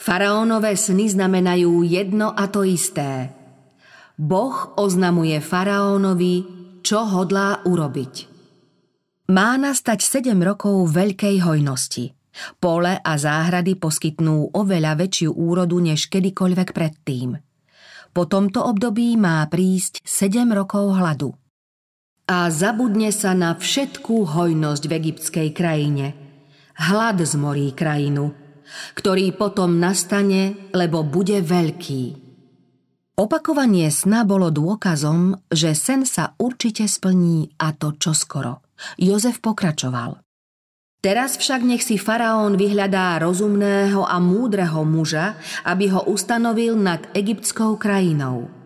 Faraónové 0.00 0.80
sny 0.80 1.12
znamenajú 1.12 1.84
jedno 1.84 2.32
a 2.32 2.48
to 2.48 2.64
isté. 2.64 3.36
Boh 4.16 4.72
oznamuje 4.80 5.36
faraónovi, 5.44 6.34
čo 6.80 7.04
hodlá 7.04 7.60
urobiť. 7.68 8.14
Má 9.28 9.60
nastať 9.60 10.00
7 10.00 10.32
rokov 10.40 10.88
veľkej 10.88 11.44
hojnosti. 11.44 12.16
Pole 12.56 12.96
a 12.96 13.12
záhrady 13.20 13.76
poskytnú 13.76 14.56
oveľa 14.56 14.96
väčšiu 14.96 15.36
úrodu 15.36 15.76
než 15.76 16.08
kedykoľvek 16.08 16.68
predtým. 16.72 17.36
Po 18.16 18.24
tomto 18.24 18.64
období 18.64 19.20
má 19.20 19.44
prísť 19.52 20.00
7 20.02 20.48
rokov 20.56 20.96
hladu. 20.96 21.36
A 22.24 22.48
zabudne 22.48 23.12
sa 23.12 23.36
na 23.36 23.52
všetkú 23.52 24.24
hojnosť 24.24 24.82
v 24.88 24.92
egyptskej 24.96 25.48
krajine– 25.52 26.16
hlad 26.80 27.20
zmorí 27.20 27.76
krajinu, 27.76 28.32
ktorý 28.94 29.34
potom 29.34 29.78
nastane, 29.80 30.70
lebo 30.74 31.02
bude 31.06 31.42
veľký. 31.42 32.02
Opakovanie 33.20 33.92
sna 33.92 34.24
bolo 34.24 34.48
dôkazom, 34.48 35.36
že 35.52 35.76
sen 35.76 36.08
sa 36.08 36.32
určite 36.40 36.88
splní 36.88 37.52
a 37.60 37.76
to 37.76 37.92
čoskoro. 37.96 38.64
Jozef 38.96 39.44
pokračoval. 39.44 40.24
Teraz 41.00 41.40
však 41.40 41.64
nech 41.64 41.84
si 41.84 41.96
faraón 41.96 42.60
vyhľadá 42.60 43.20
rozumného 43.24 44.04
a 44.04 44.16
múdreho 44.20 44.84
muža, 44.84 45.36
aby 45.64 45.92
ho 45.92 46.04
ustanovil 46.08 46.76
nad 46.76 47.04
egyptskou 47.16 47.76
krajinou– 47.80 48.48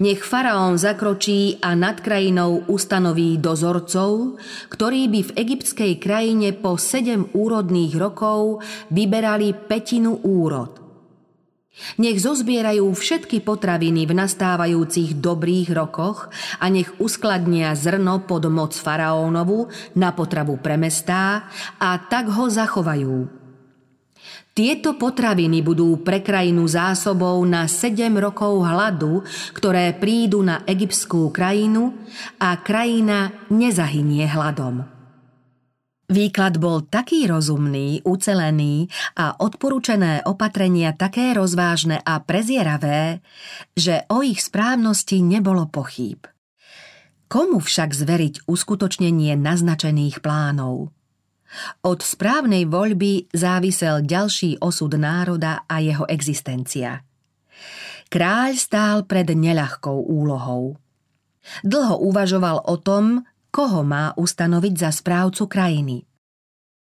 nech 0.00 0.24
faraón 0.24 0.80
zakročí 0.80 1.60
a 1.60 1.76
nad 1.76 2.00
krajinou 2.00 2.64
ustanoví 2.68 3.36
dozorcov, 3.36 4.40
ktorí 4.72 5.08
by 5.12 5.20
v 5.28 5.34
egyptskej 5.36 5.92
krajine 6.00 6.56
po 6.56 6.80
sedem 6.80 7.28
úrodných 7.36 7.94
rokov 7.96 8.64
vyberali 8.88 9.52
petinu 9.54 10.18
úrod. 10.24 10.88
Nech 12.02 12.18
zozbierajú 12.18 12.90
všetky 12.90 13.46
potraviny 13.46 14.02
v 14.02 14.12
nastávajúcich 14.18 15.22
dobrých 15.22 15.70
rokoch 15.70 16.26
a 16.58 16.66
nech 16.66 16.90
uskladnia 16.98 17.70
zrno 17.78 18.26
pod 18.26 18.50
moc 18.50 18.74
faraónovu 18.74 19.70
na 19.94 20.10
potravu 20.10 20.58
pre 20.58 20.74
mestá 20.74 21.46
a 21.78 22.02
tak 22.02 22.34
ho 22.34 22.50
zachovajú. 22.50 23.37
Tieto 24.58 24.98
potraviny 24.98 25.62
budú 25.62 26.02
pre 26.02 26.18
krajinu 26.18 26.66
zásobou 26.66 27.38
na 27.46 27.70
7 27.70 28.10
rokov 28.18 28.66
hladu, 28.66 29.22
ktoré 29.54 29.94
prídu 29.94 30.42
na 30.42 30.66
egyptskú 30.66 31.30
krajinu 31.30 31.94
a 32.42 32.58
krajina 32.58 33.46
nezahynie 33.54 34.26
hladom. 34.26 34.82
Výklad 36.10 36.58
bol 36.58 36.82
taký 36.90 37.30
rozumný, 37.30 38.02
ucelený 38.02 38.90
a 39.14 39.38
odporúčené 39.38 40.26
opatrenia 40.26 40.90
také 40.90 41.38
rozvážne 41.38 42.02
a 42.02 42.18
prezieravé, 42.18 43.22
že 43.78 44.10
o 44.10 44.26
ich 44.26 44.42
správnosti 44.42 45.22
nebolo 45.22 45.70
pochýb. 45.70 46.26
Komu 47.30 47.62
však 47.62 47.94
zveriť 47.94 48.50
uskutočnenie 48.50 49.38
naznačených 49.38 50.18
plánov? 50.18 50.97
Od 51.84 52.00
správnej 52.04 52.68
voľby 52.68 53.32
závisel 53.32 54.04
ďalší 54.04 54.60
osud 54.60 54.92
národa 54.96 55.64
a 55.64 55.80
jeho 55.80 56.04
existencia. 56.08 57.02
Kráľ 58.08 58.56
stál 58.56 58.96
pred 59.04 59.28
neľahkou 59.28 60.08
úlohou. 60.08 60.80
Dlho 61.64 61.96
uvažoval 62.04 62.64
o 62.68 62.76
tom, 62.80 63.24
koho 63.48 63.80
má 63.84 64.12
ustanoviť 64.16 64.74
za 64.76 64.90
správcu 64.92 65.48
krajiny. 65.48 66.04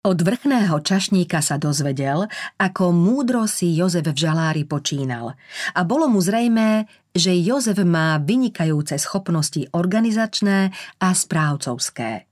Od 0.07 0.19
vrchného 0.23 0.87
čašníka 0.87 1.43
sa 1.43 1.59
dozvedel, 1.59 2.31
ako 2.63 2.95
múdro 2.95 3.43
si 3.51 3.75
Jozef 3.75 4.07
v 4.07 4.15
žalári 4.15 4.63
počínal 4.63 5.35
a 5.75 5.81
bolo 5.83 6.07
mu 6.07 6.23
zrejmé, 6.23 6.87
že 7.11 7.35
Jozef 7.35 7.83
má 7.83 8.15
vynikajúce 8.23 9.03
schopnosti 9.03 9.67
organizačné 9.75 10.71
a 11.03 11.09
správcovské. 11.11 12.26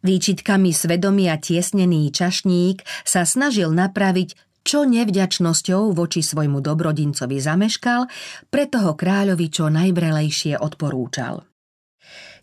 Výčitkami 0.00 0.72
svedomia 0.72 1.36
tiesnený 1.36 2.08
čašník 2.14 2.82
sa 3.04 3.28
snažil 3.28 3.68
napraviť, 3.74 4.36
čo 4.64 4.84
nevďačnosťou 4.84 5.92
voči 5.96 6.20
svojmu 6.20 6.60
dobrodincovi 6.60 7.40
zameškal, 7.40 8.06
preto 8.52 8.76
ho 8.84 8.92
kráľovi 8.96 9.46
čo 9.48 9.72
najvrelejšie 9.72 10.60
odporúčal. 10.60 11.44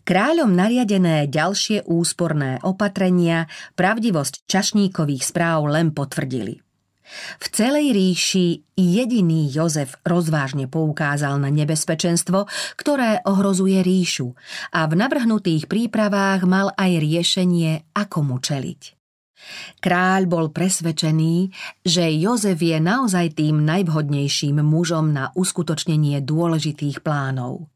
Kráľom 0.08 0.56
nariadené 0.56 1.28
ďalšie 1.28 1.84
úsporné 1.84 2.64
opatrenia 2.64 3.44
pravdivosť 3.76 4.48
čašníkových 4.48 5.20
správ 5.20 5.68
len 5.68 5.92
potvrdili. 5.92 6.67
V 7.38 7.46
celej 7.50 7.96
ríši 7.96 8.62
jediný 8.76 9.48
Jozef 9.48 9.96
rozvážne 10.04 10.68
poukázal 10.68 11.40
na 11.40 11.48
nebezpečenstvo, 11.48 12.46
ktoré 12.76 13.24
ohrozuje 13.24 13.80
ríšu 13.80 14.36
a 14.74 14.84
v 14.86 14.94
navrhnutých 14.96 15.66
prípravách 15.66 16.44
mal 16.44 16.72
aj 16.76 16.90
riešenie, 17.00 17.88
ako 17.96 18.18
mu 18.22 18.36
čeliť. 18.38 18.98
Kráľ 19.78 20.26
bol 20.26 20.46
presvedčený, 20.50 21.54
že 21.86 22.10
Jozef 22.18 22.58
je 22.58 22.78
naozaj 22.82 23.38
tým 23.38 23.62
najvhodnejším 23.62 24.60
mužom 24.60 25.14
na 25.14 25.30
uskutočnenie 25.38 26.18
dôležitých 26.26 27.00
plánov. 27.06 27.70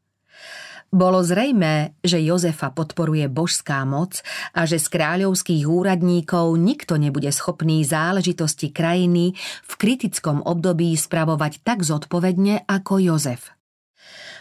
Bolo 0.93 1.25
zrejmé, 1.25 1.97
že 2.05 2.21
Jozefa 2.21 2.69
podporuje 2.69 3.25
božská 3.25 3.81
moc 3.81 4.21
a 4.53 4.69
že 4.69 4.77
z 4.77 4.93
kráľovských 4.93 5.65
úradníkov 5.65 6.53
nikto 6.61 7.01
nebude 7.01 7.33
schopný 7.33 7.81
záležitosti 7.81 8.69
krajiny 8.69 9.33
v 9.65 9.73
kritickom 9.73 10.45
období 10.45 10.93
spravovať 10.93 11.65
tak 11.65 11.81
zodpovedne 11.81 12.69
ako 12.69 13.01
Jozef. 13.01 13.57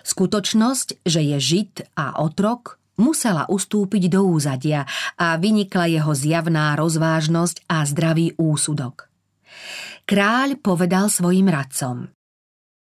Skutočnosť, 0.05 1.01
že 1.09 1.25
je 1.25 1.39
žid 1.41 1.75
a 1.97 2.21
otrok, 2.21 2.77
musela 3.01 3.49
ustúpiť 3.49 4.13
do 4.13 4.29
úzadia 4.29 4.85
a 5.17 5.41
vynikla 5.41 5.89
jeho 5.89 6.13
zjavná 6.13 6.77
rozvážnosť 6.77 7.65
a 7.65 7.81
zdravý 7.89 8.37
úsudok. 8.37 9.09
Kráľ 10.05 10.61
povedal 10.61 11.09
svojim 11.09 11.49
radcom 11.49 12.13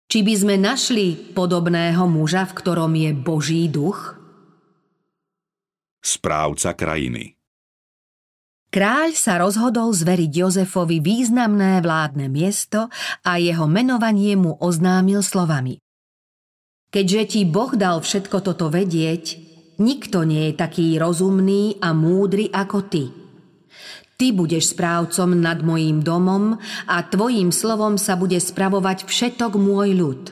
Či 0.07 0.23
by 0.23 0.35
sme 0.39 0.55
našli 0.55 1.19
podobného 1.35 2.07
muža, 2.07 2.47
v 2.47 2.57
ktorom 2.57 2.93
je 2.95 3.11
Boží 3.15 3.67
duch? 3.67 4.15
Správca 5.99 6.79
krajiny 6.79 7.35
Kráľ 8.71 9.17
sa 9.17 9.41
rozhodol 9.43 9.91
zveriť 9.91 10.31
Jozefovi 10.31 11.03
významné 11.03 11.83
vládne 11.83 12.31
miesto 12.31 12.93
a 13.27 13.41
jeho 13.41 13.67
menovanie 13.67 14.39
mu 14.39 14.55
oznámil 14.63 15.25
slovami. 15.25 15.83
Keďže 16.93 17.23
ti 17.27 17.41
Boh 17.43 17.75
dal 17.75 17.99
všetko 17.99 18.47
toto 18.47 18.71
vedieť, 18.71 19.47
Nikto 19.77 20.25
nie 20.25 20.49
je 20.49 20.55
taký 20.57 20.97
rozumný 20.97 21.77
a 21.85 21.93
múdry 21.93 22.49
ako 22.49 22.79
ty. 22.89 23.13
Ty 24.17 24.33
budeš 24.33 24.73
správcom 24.73 25.37
nad 25.37 25.61
mojím 25.61 26.01
domom 26.01 26.57
a 26.89 26.97
tvojim 27.05 27.53
slovom 27.53 28.01
sa 28.01 28.17
bude 28.17 28.41
spravovať 28.41 29.05
všetok 29.05 29.61
môj 29.61 29.93
ľud. 29.93 30.23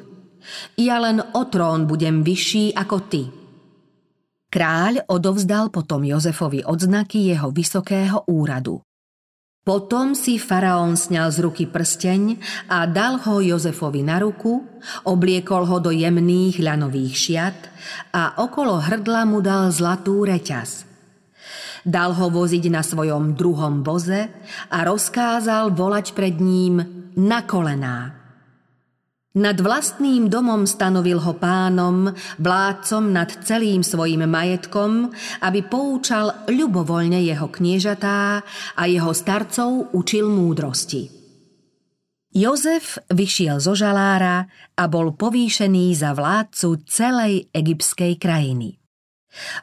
Ja 0.81 1.05
len 1.05 1.20
o 1.20 1.42
trón 1.49 1.85
budem 1.85 2.25
vyšší 2.25 2.73
ako 2.73 2.97
ty. 3.12 3.29
Kráľ 4.49 5.05
odovzdal 5.05 5.68
potom 5.68 6.01
Jozefovi 6.01 6.64
odznaky 6.64 7.29
jeho 7.29 7.53
vysokého 7.53 8.25
úradu. 8.25 8.81
Potom 9.64 10.12
si 10.12 10.37
faraón 10.37 10.97
sňal 10.97 11.33
z 11.33 11.38
ruky 11.40 11.64
prsteň 11.64 12.37
a 12.68 12.85
dal 12.85 13.16
ho 13.25 13.40
Jozefovi 13.40 14.05
na 14.05 14.20
ruku, 14.20 14.64
obliekol 15.09 15.64
ho 15.64 15.81
do 15.81 15.88
jemných 15.88 16.61
ľanových 16.61 17.14
šiat 17.16 17.59
a 18.12 18.44
okolo 18.44 18.81
hrdla 18.81 19.25
mu 19.25 19.40
dal 19.40 19.73
zlatú 19.73 20.25
reťaz. 20.25 20.93
Dal 21.85 22.16
ho 22.16 22.33
voziť 22.33 22.64
na 22.73 22.81
svojom 22.81 23.37
druhom 23.37 23.85
voze 23.85 24.33
a 24.73 24.79
rozkázal 24.88 25.77
volať 25.77 26.16
pred 26.16 26.40
ním 26.40 26.81
na 27.20 27.44
kolená. 27.44 28.25
Nad 29.35 29.59
vlastným 29.59 30.31
domom 30.31 30.62
stanovil 30.62 31.18
ho 31.18 31.35
pánom, 31.35 32.14
vládcom 32.38 33.11
nad 33.11 33.27
celým 33.42 33.83
svojim 33.83 34.23
majetkom, 34.31 35.11
aby 35.42 35.61
poučal 35.66 36.47
ľubovoľne 36.47 37.18
jeho 37.18 37.51
kniežatá 37.51 38.47
a 38.79 38.83
jeho 38.87 39.11
starcov 39.11 39.90
učil 39.90 40.31
múdrosti. 40.31 41.11
Jozef 42.31 43.03
vyšiel 43.11 43.59
zo 43.59 43.75
žalára 43.75 44.47
a 44.79 44.85
bol 44.87 45.14
povýšený 45.18 45.99
za 45.99 46.14
vládcu 46.14 46.87
celej 46.87 47.51
egyptskej 47.51 48.14
krajiny. 48.18 48.84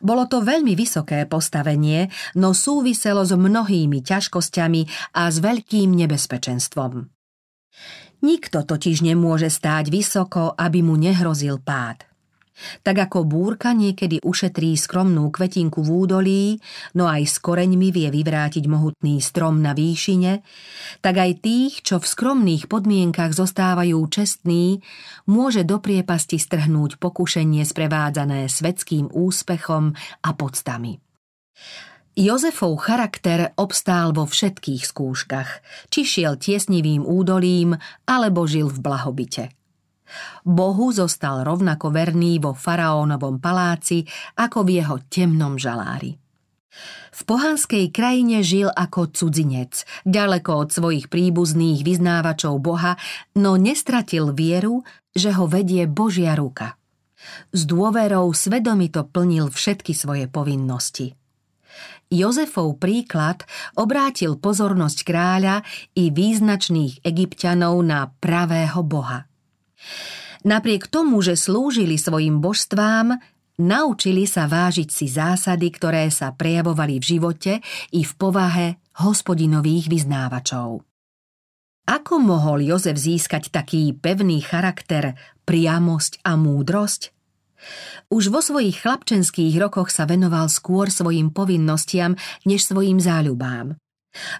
Bolo 0.03 0.27
to 0.27 0.43
veľmi 0.43 0.75
vysoké 0.75 1.23
postavenie, 1.25 2.11
no 2.35 2.51
súviselo 2.51 3.23
s 3.23 3.31
mnohými 3.31 4.03
ťažkosťami 4.03 5.13
a 5.15 5.31
s 5.31 5.37
veľkým 5.39 5.95
nebezpečenstvom. 5.95 7.07
Nikto 8.21 8.57
totiž 8.67 9.01
nemôže 9.01 9.49
stáť 9.49 9.89
vysoko, 9.89 10.53
aby 10.53 10.85
mu 10.85 10.93
nehrozil 10.93 11.57
pád. 11.57 12.10
Tak 12.81 13.09
ako 13.09 13.25
búrka 13.25 13.73
niekedy 13.73 14.21
ušetrí 14.21 14.77
skromnú 14.77 15.29
kvetinku 15.29 15.81
v 15.81 15.89
údolí, 15.89 16.45
no 16.97 17.05
aj 17.07 17.23
s 17.27 17.37
koreňmi 17.41 17.89
vie 17.93 18.09
vyvrátiť 18.11 18.65
mohutný 18.65 19.21
strom 19.21 19.61
na 19.61 19.71
výšine, 19.77 20.41
tak 21.01 21.15
aj 21.17 21.31
tých, 21.41 21.85
čo 21.85 22.01
v 22.01 22.09
skromných 22.09 22.65
podmienkach 22.71 23.33
zostávajú 23.33 23.97
čestní, 24.09 24.81
môže 25.29 25.63
do 25.63 25.77
priepasti 25.81 26.41
strhnúť 26.41 26.97
pokušenie 26.97 27.63
sprevádzané 27.63 28.49
svetským 28.49 29.11
úspechom 29.11 29.93
a 30.25 30.29
podstami. 30.33 30.97
Jozefov 32.11 32.75
charakter 32.83 33.55
obstál 33.55 34.11
vo 34.11 34.27
všetkých 34.27 34.83
skúškach, 34.83 35.63
či 35.87 36.03
šiel 36.03 36.35
tiesnivým 36.35 37.07
údolím, 37.07 37.79
alebo 38.03 38.43
žil 38.43 38.67
v 38.67 38.83
blahobite. 38.83 39.60
Bohu 40.43 40.91
zostal 40.91 41.43
rovnako 41.45 41.93
verný 41.93 42.41
vo 42.41 42.51
faraónovom 42.55 43.37
paláci 43.39 44.05
ako 44.37 44.65
v 44.65 44.69
jeho 44.81 44.95
temnom 45.07 45.55
žalári. 45.55 46.17
V 47.11 47.21
pohanskej 47.27 47.91
krajine 47.91 48.39
žil 48.39 48.71
ako 48.71 49.11
cudzinec, 49.11 49.83
ďaleko 50.07 50.51
od 50.63 50.69
svojich 50.71 51.11
príbuzných 51.11 51.83
vyznávačov 51.83 52.55
Boha, 52.63 52.95
no 53.35 53.59
nestratil 53.59 54.31
vieru, 54.31 54.87
že 55.11 55.35
ho 55.35 55.43
vedie 55.43 55.83
Božia 55.91 56.39
ruka. 56.39 56.79
S 57.51 57.67
dôverou 57.67 58.31
svedomito 58.31 59.03
plnil 59.03 59.51
všetky 59.51 59.91
svoje 59.91 60.31
povinnosti– 60.31 61.11
Jozefov 62.11 62.75
príklad 62.75 63.47
obrátil 63.79 64.35
pozornosť 64.35 65.07
kráľa 65.07 65.63
i 65.95 66.11
význačných 66.11 67.07
egyptianov 67.07 67.79
na 67.87 68.11
pravého 68.19 68.83
boha. 68.83 69.30
Napriek 70.41 70.89
tomu, 70.89 71.21
že 71.21 71.37
slúžili 71.37 72.01
svojim 72.01 72.41
božstvám, 72.41 73.21
naučili 73.61 74.25
sa 74.25 74.49
vážiť 74.49 74.89
si 74.89 75.05
zásady, 75.05 75.69
ktoré 75.69 76.09
sa 76.09 76.33
prejavovali 76.33 76.97
v 76.97 77.05
živote 77.05 77.53
i 77.93 78.01
v 78.01 78.13
povahe 78.17 78.81
hospodinových 78.97 79.85
vyznávačov. 79.89 80.81
Ako 81.89 82.21
mohol 82.21 82.61
Jozef 82.61 82.97
získať 82.97 83.49
taký 83.49 83.91
pevný 83.97 84.39
charakter, 84.45 85.17
priamosť 85.49 86.21
a 86.21 86.37
múdrosť? 86.37 87.09
Už 88.09 88.29
vo 88.33 88.41
svojich 88.41 88.85
chlapčenských 88.85 89.57
rokoch 89.61 89.93
sa 89.93 90.05
venoval 90.05 90.49
skôr 90.49 90.89
svojim 90.89 91.29
povinnostiam, 91.33 92.17
než 92.45 92.65
svojim 92.69 92.97
záľubám. 92.97 93.80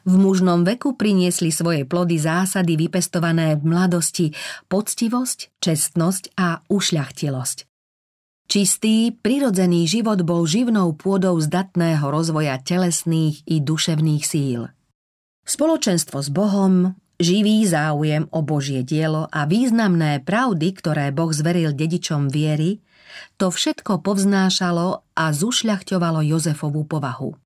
V 0.03 0.13
mužnom 0.19 0.67
veku 0.67 0.99
priniesli 0.99 1.49
svoje 1.49 1.88
plody 1.88 2.19
zásady 2.19 2.75
vypestované 2.75 3.55
v 3.55 3.63
mladosti 3.63 4.36
poctivosť, 4.67 5.63
čestnosť 5.63 6.36
a 6.36 6.60
ušľachtilosť. 6.67 7.57
Čistý, 8.51 9.15
prirodzený 9.15 9.88
život 9.88 10.27
bol 10.27 10.43
živnou 10.43 10.91
pôdou 10.91 11.39
zdatného 11.39 12.03
rozvoja 12.03 12.60
telesných 12.60 13.47
i 13.47 13.63
duševných 13.63 14.23
síl. 14.27 14.67
Spoločenstvo 15.47 16.19
s 16.19 16.27
Bohom, 16.27 16.91
živý 17.15 17.63
záujem 17.63 18.27
o 18.27 18.43
Božie 18.43 18.84
dielo 18.84 19.31
a 19.31 19.47
významné 19.47 20.19
pravdy, 20.21 20.67
ktoré 20.75 21.15
Boh 21.15 21.31
zveril 21.31 21.71
dedičom 21.71 22.27
viery, 22.27 22.84
to 23.39 23.49
všetko 23.49 24.03
povznášalo 24.03 25.03
a 25.15 25.25
zušľachťovalo 25.31 26.19
Jozefovú 26.21 26.84
povahu. 26.84 27.40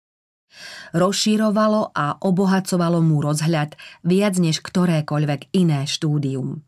Rozširovalo 0.95 1.91
a 1.91 2.21
obohacovalo 2.23 3.03
mu 3.03 3.19
rozhľad 3.19 3.75
viac 4.07 4.35
než 4.39 4.63
ktorékoľvek 4.63 5.51
iné 5.55 5.83
štúdium. 5.83 6.63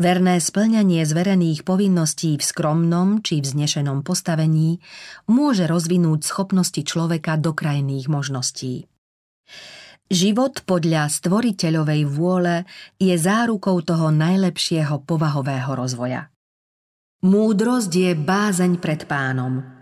Verné 0.00 0.40
splňanie 0.40 1.04
zverených 1.04 1.62
povinností 1.68 2.34
v 2.34 2.42
skromnom 2.42 3.20
či 3.20 3.44
vznešenom 3.44 4.02
postavení 4.02 4.80
môže 5.28 5.68
rozvinúť 5.68 6.26
schopnosti 6.26 6.80
človeka 6.80 7.36
do 7.38 7.52
krajných 7.52 8.08
možností. 8.08 8.88
Život 10.12 10.64
podľa 10.68 11.08
stvoriteľovej 11.08 12.02
vôle 12.08 12.68
je 13.00 13.14
zárukou 13.16 13.80
toho 13.84 14.12
najlepšieho 14.12 15.04
povahového 15.08 15.72
rozvoja. 15.72 16.28
Múdrosť 17.22 17.92
je 17.92 18.10
bázeň 18.18 18.82
pred 18.82 19.06
pánom. 19.06 19.81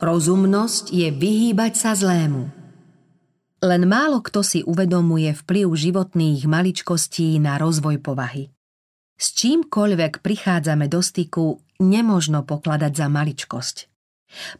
Rozumnosť 0.00 0.96
je 0.96 1.12
vyhýbať 1.12 1.76
sa 1.76 1.92
zlému. 1.92 2.48
Len 3.60 3.82
málo 3.84 4.24
kto 4.24 4.40
si 4.40 4.64
uvedomuje 4.64 5.36
vplyv 5.36 5.68
životných 5.68 6.48
maličkostí 6.48 7.36
na 7.36 7.60
rozvoj 7.60 8.00
povahy. 8.00 8.48
S 9.20 9.36
čímkoľvek 9.36 10.24
prichádzame 10.24 10.88
do 10.88 11.04
styku, 11.04 11.60
nemožno 11.84 12.48
pokladať 12.48 12.92
za 12.96 13.12
maličkosť. 13.12 13.76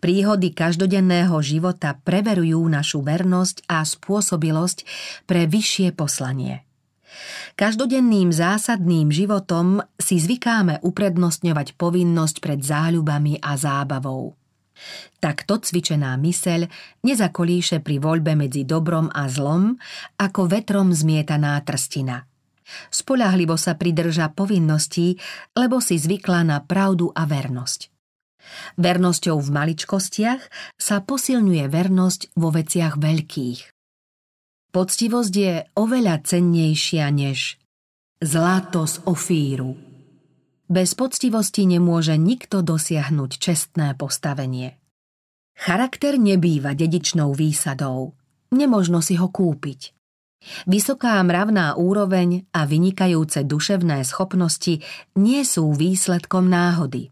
Príhody 0.04 0.52
každodenného 0.52 1.40
života 1.40 1.96
preverujú 1.96 2.60
našu 2.68 3.00
vernosť 3.00 3.64
a 3.64 3.80
spôsobilosť 3.80 4.84
pre 5.24 5.48
vyššie 5.48 5.96
poslanie. 5.96 6.68
Každodenným 7.56 8.28
zásadným 8.28 9.08
životom 9.08 9.80
si 9.96 10.20
zvykáme 10.20 10.84
uprednostňovať 10.84 11.80
povinnosť 11.80 12.36
pred 12.44 12.60
záľubami 12.60 13.40
a 13.40 13.56
zábavou. 13.56 14.39
Takto 15.20 15.60
cvičená 15.60 16.16
myseľ 16.16 16.66
nezakolíše 17.04 17.84
pri 17.84 18.00
voľbe 18.00 18.32
medzi 18.36 18.64
dobrom 18.64 19.12
a 19.12 19.28
zlom, 19.28 19.76
ako 20.16 20.48
vetrom 20.48 20.96
zmietaná 20.96 21.60
trstina. 21.62 22.24
Spolahlivo 22.88 23.58
sa 23.58 23.74
pridrža 23.74 24.30
povinností, 24.32 25.18
lebo 25.58 25.82
si 25.82 25.98
zvykla 25.98 26.46
na 26.46 26.58
pravdu 26.62 27.10
a 27.12 27.26
vernosť. 27.26 27.90
Vernosťou 28.80 29.36
v 29.36 29.48
maličkostiach 29.52 30.42
sa 30.80 30.96
posilňuje 31.04 31.64
vernosť 31.68 32.20
vo 32.38 32.48
veciach 32.54 32.96
veľkých. 32.96 33.60
Poctivosť 34.70 35.34
je 35.34 35.54
oveľa 35.74 36.22
cennejšia 36.22 37.10
než 37.10 37.58
zlato 38.22 38.86
z 38.86 39.02
ofíru. 39.04 39.89
Bez 40.70 40.94
poctivosti 40.94 41.66
nemôže 41.66 42.14
nikto 42.14 42.62
dosiahnuť 42.62 43.30
čestné 43.42 43.98
postavenie. 43.98 44.78
Charakter 45.58 46.14
nebýva 46.14 46.78
dedičnou 46.78 47.34
výsadou. 47.34 48.14
Nemožno 48.54 49.02
si 49.02 49.18
ho 49.18 49.26
kúpiť. 49.26 49.90
Vysoká 50.70 51.18
mravná 51.26 51.74
úroveň 51.74 52.46
a 52.54 52.70
vynikajúce 52.70 53.44
duševné 53.44 54.06
schopnosti 54.06 54.78
nie 55.18 55.42
sú 55.42 55.74
výsledkom 55.74 56.46
náhody. 56.46 57.10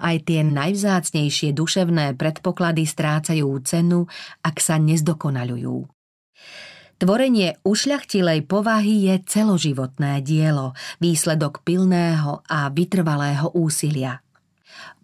Aj 0.00 0.16
tie 0.16 0.40
najvzácnejšie 0.40 1.52
duševné 1.52 2.16
predpoklady 2.16 2.88
strácajú 2.88 3.60
cenu, 3.60 4.08
ak 4.40 4.56
sa 4.56 4.80
nezdokonalujú. 4.80 5.84
Tvorenie 6.96 7.60
ušľachtilej 7.60 8.48
povahy 8.48 9.12
je 9.12 9.14
celoživotné 9.28 10.24
dielo, 10.24 10.72
výsledok 10.96 11.60
pilného 11.60 12.40
a 12.48 12.72
vytrvalého 12.72 13.52
úsilia. 13.52 14.24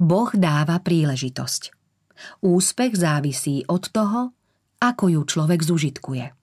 Boh 0.00 0.32
dáva 0.32 0.80
príležitosť. 0.80 1.68
Úspech 2.40 2.96
závisí 2.96 3.68
od 3.68 3.92
toho, 3.92 4.32
ako 4.80 5.04
ju 5.12 5.20
človek 5.28 5.60
zužitkuje. 5.60 6.41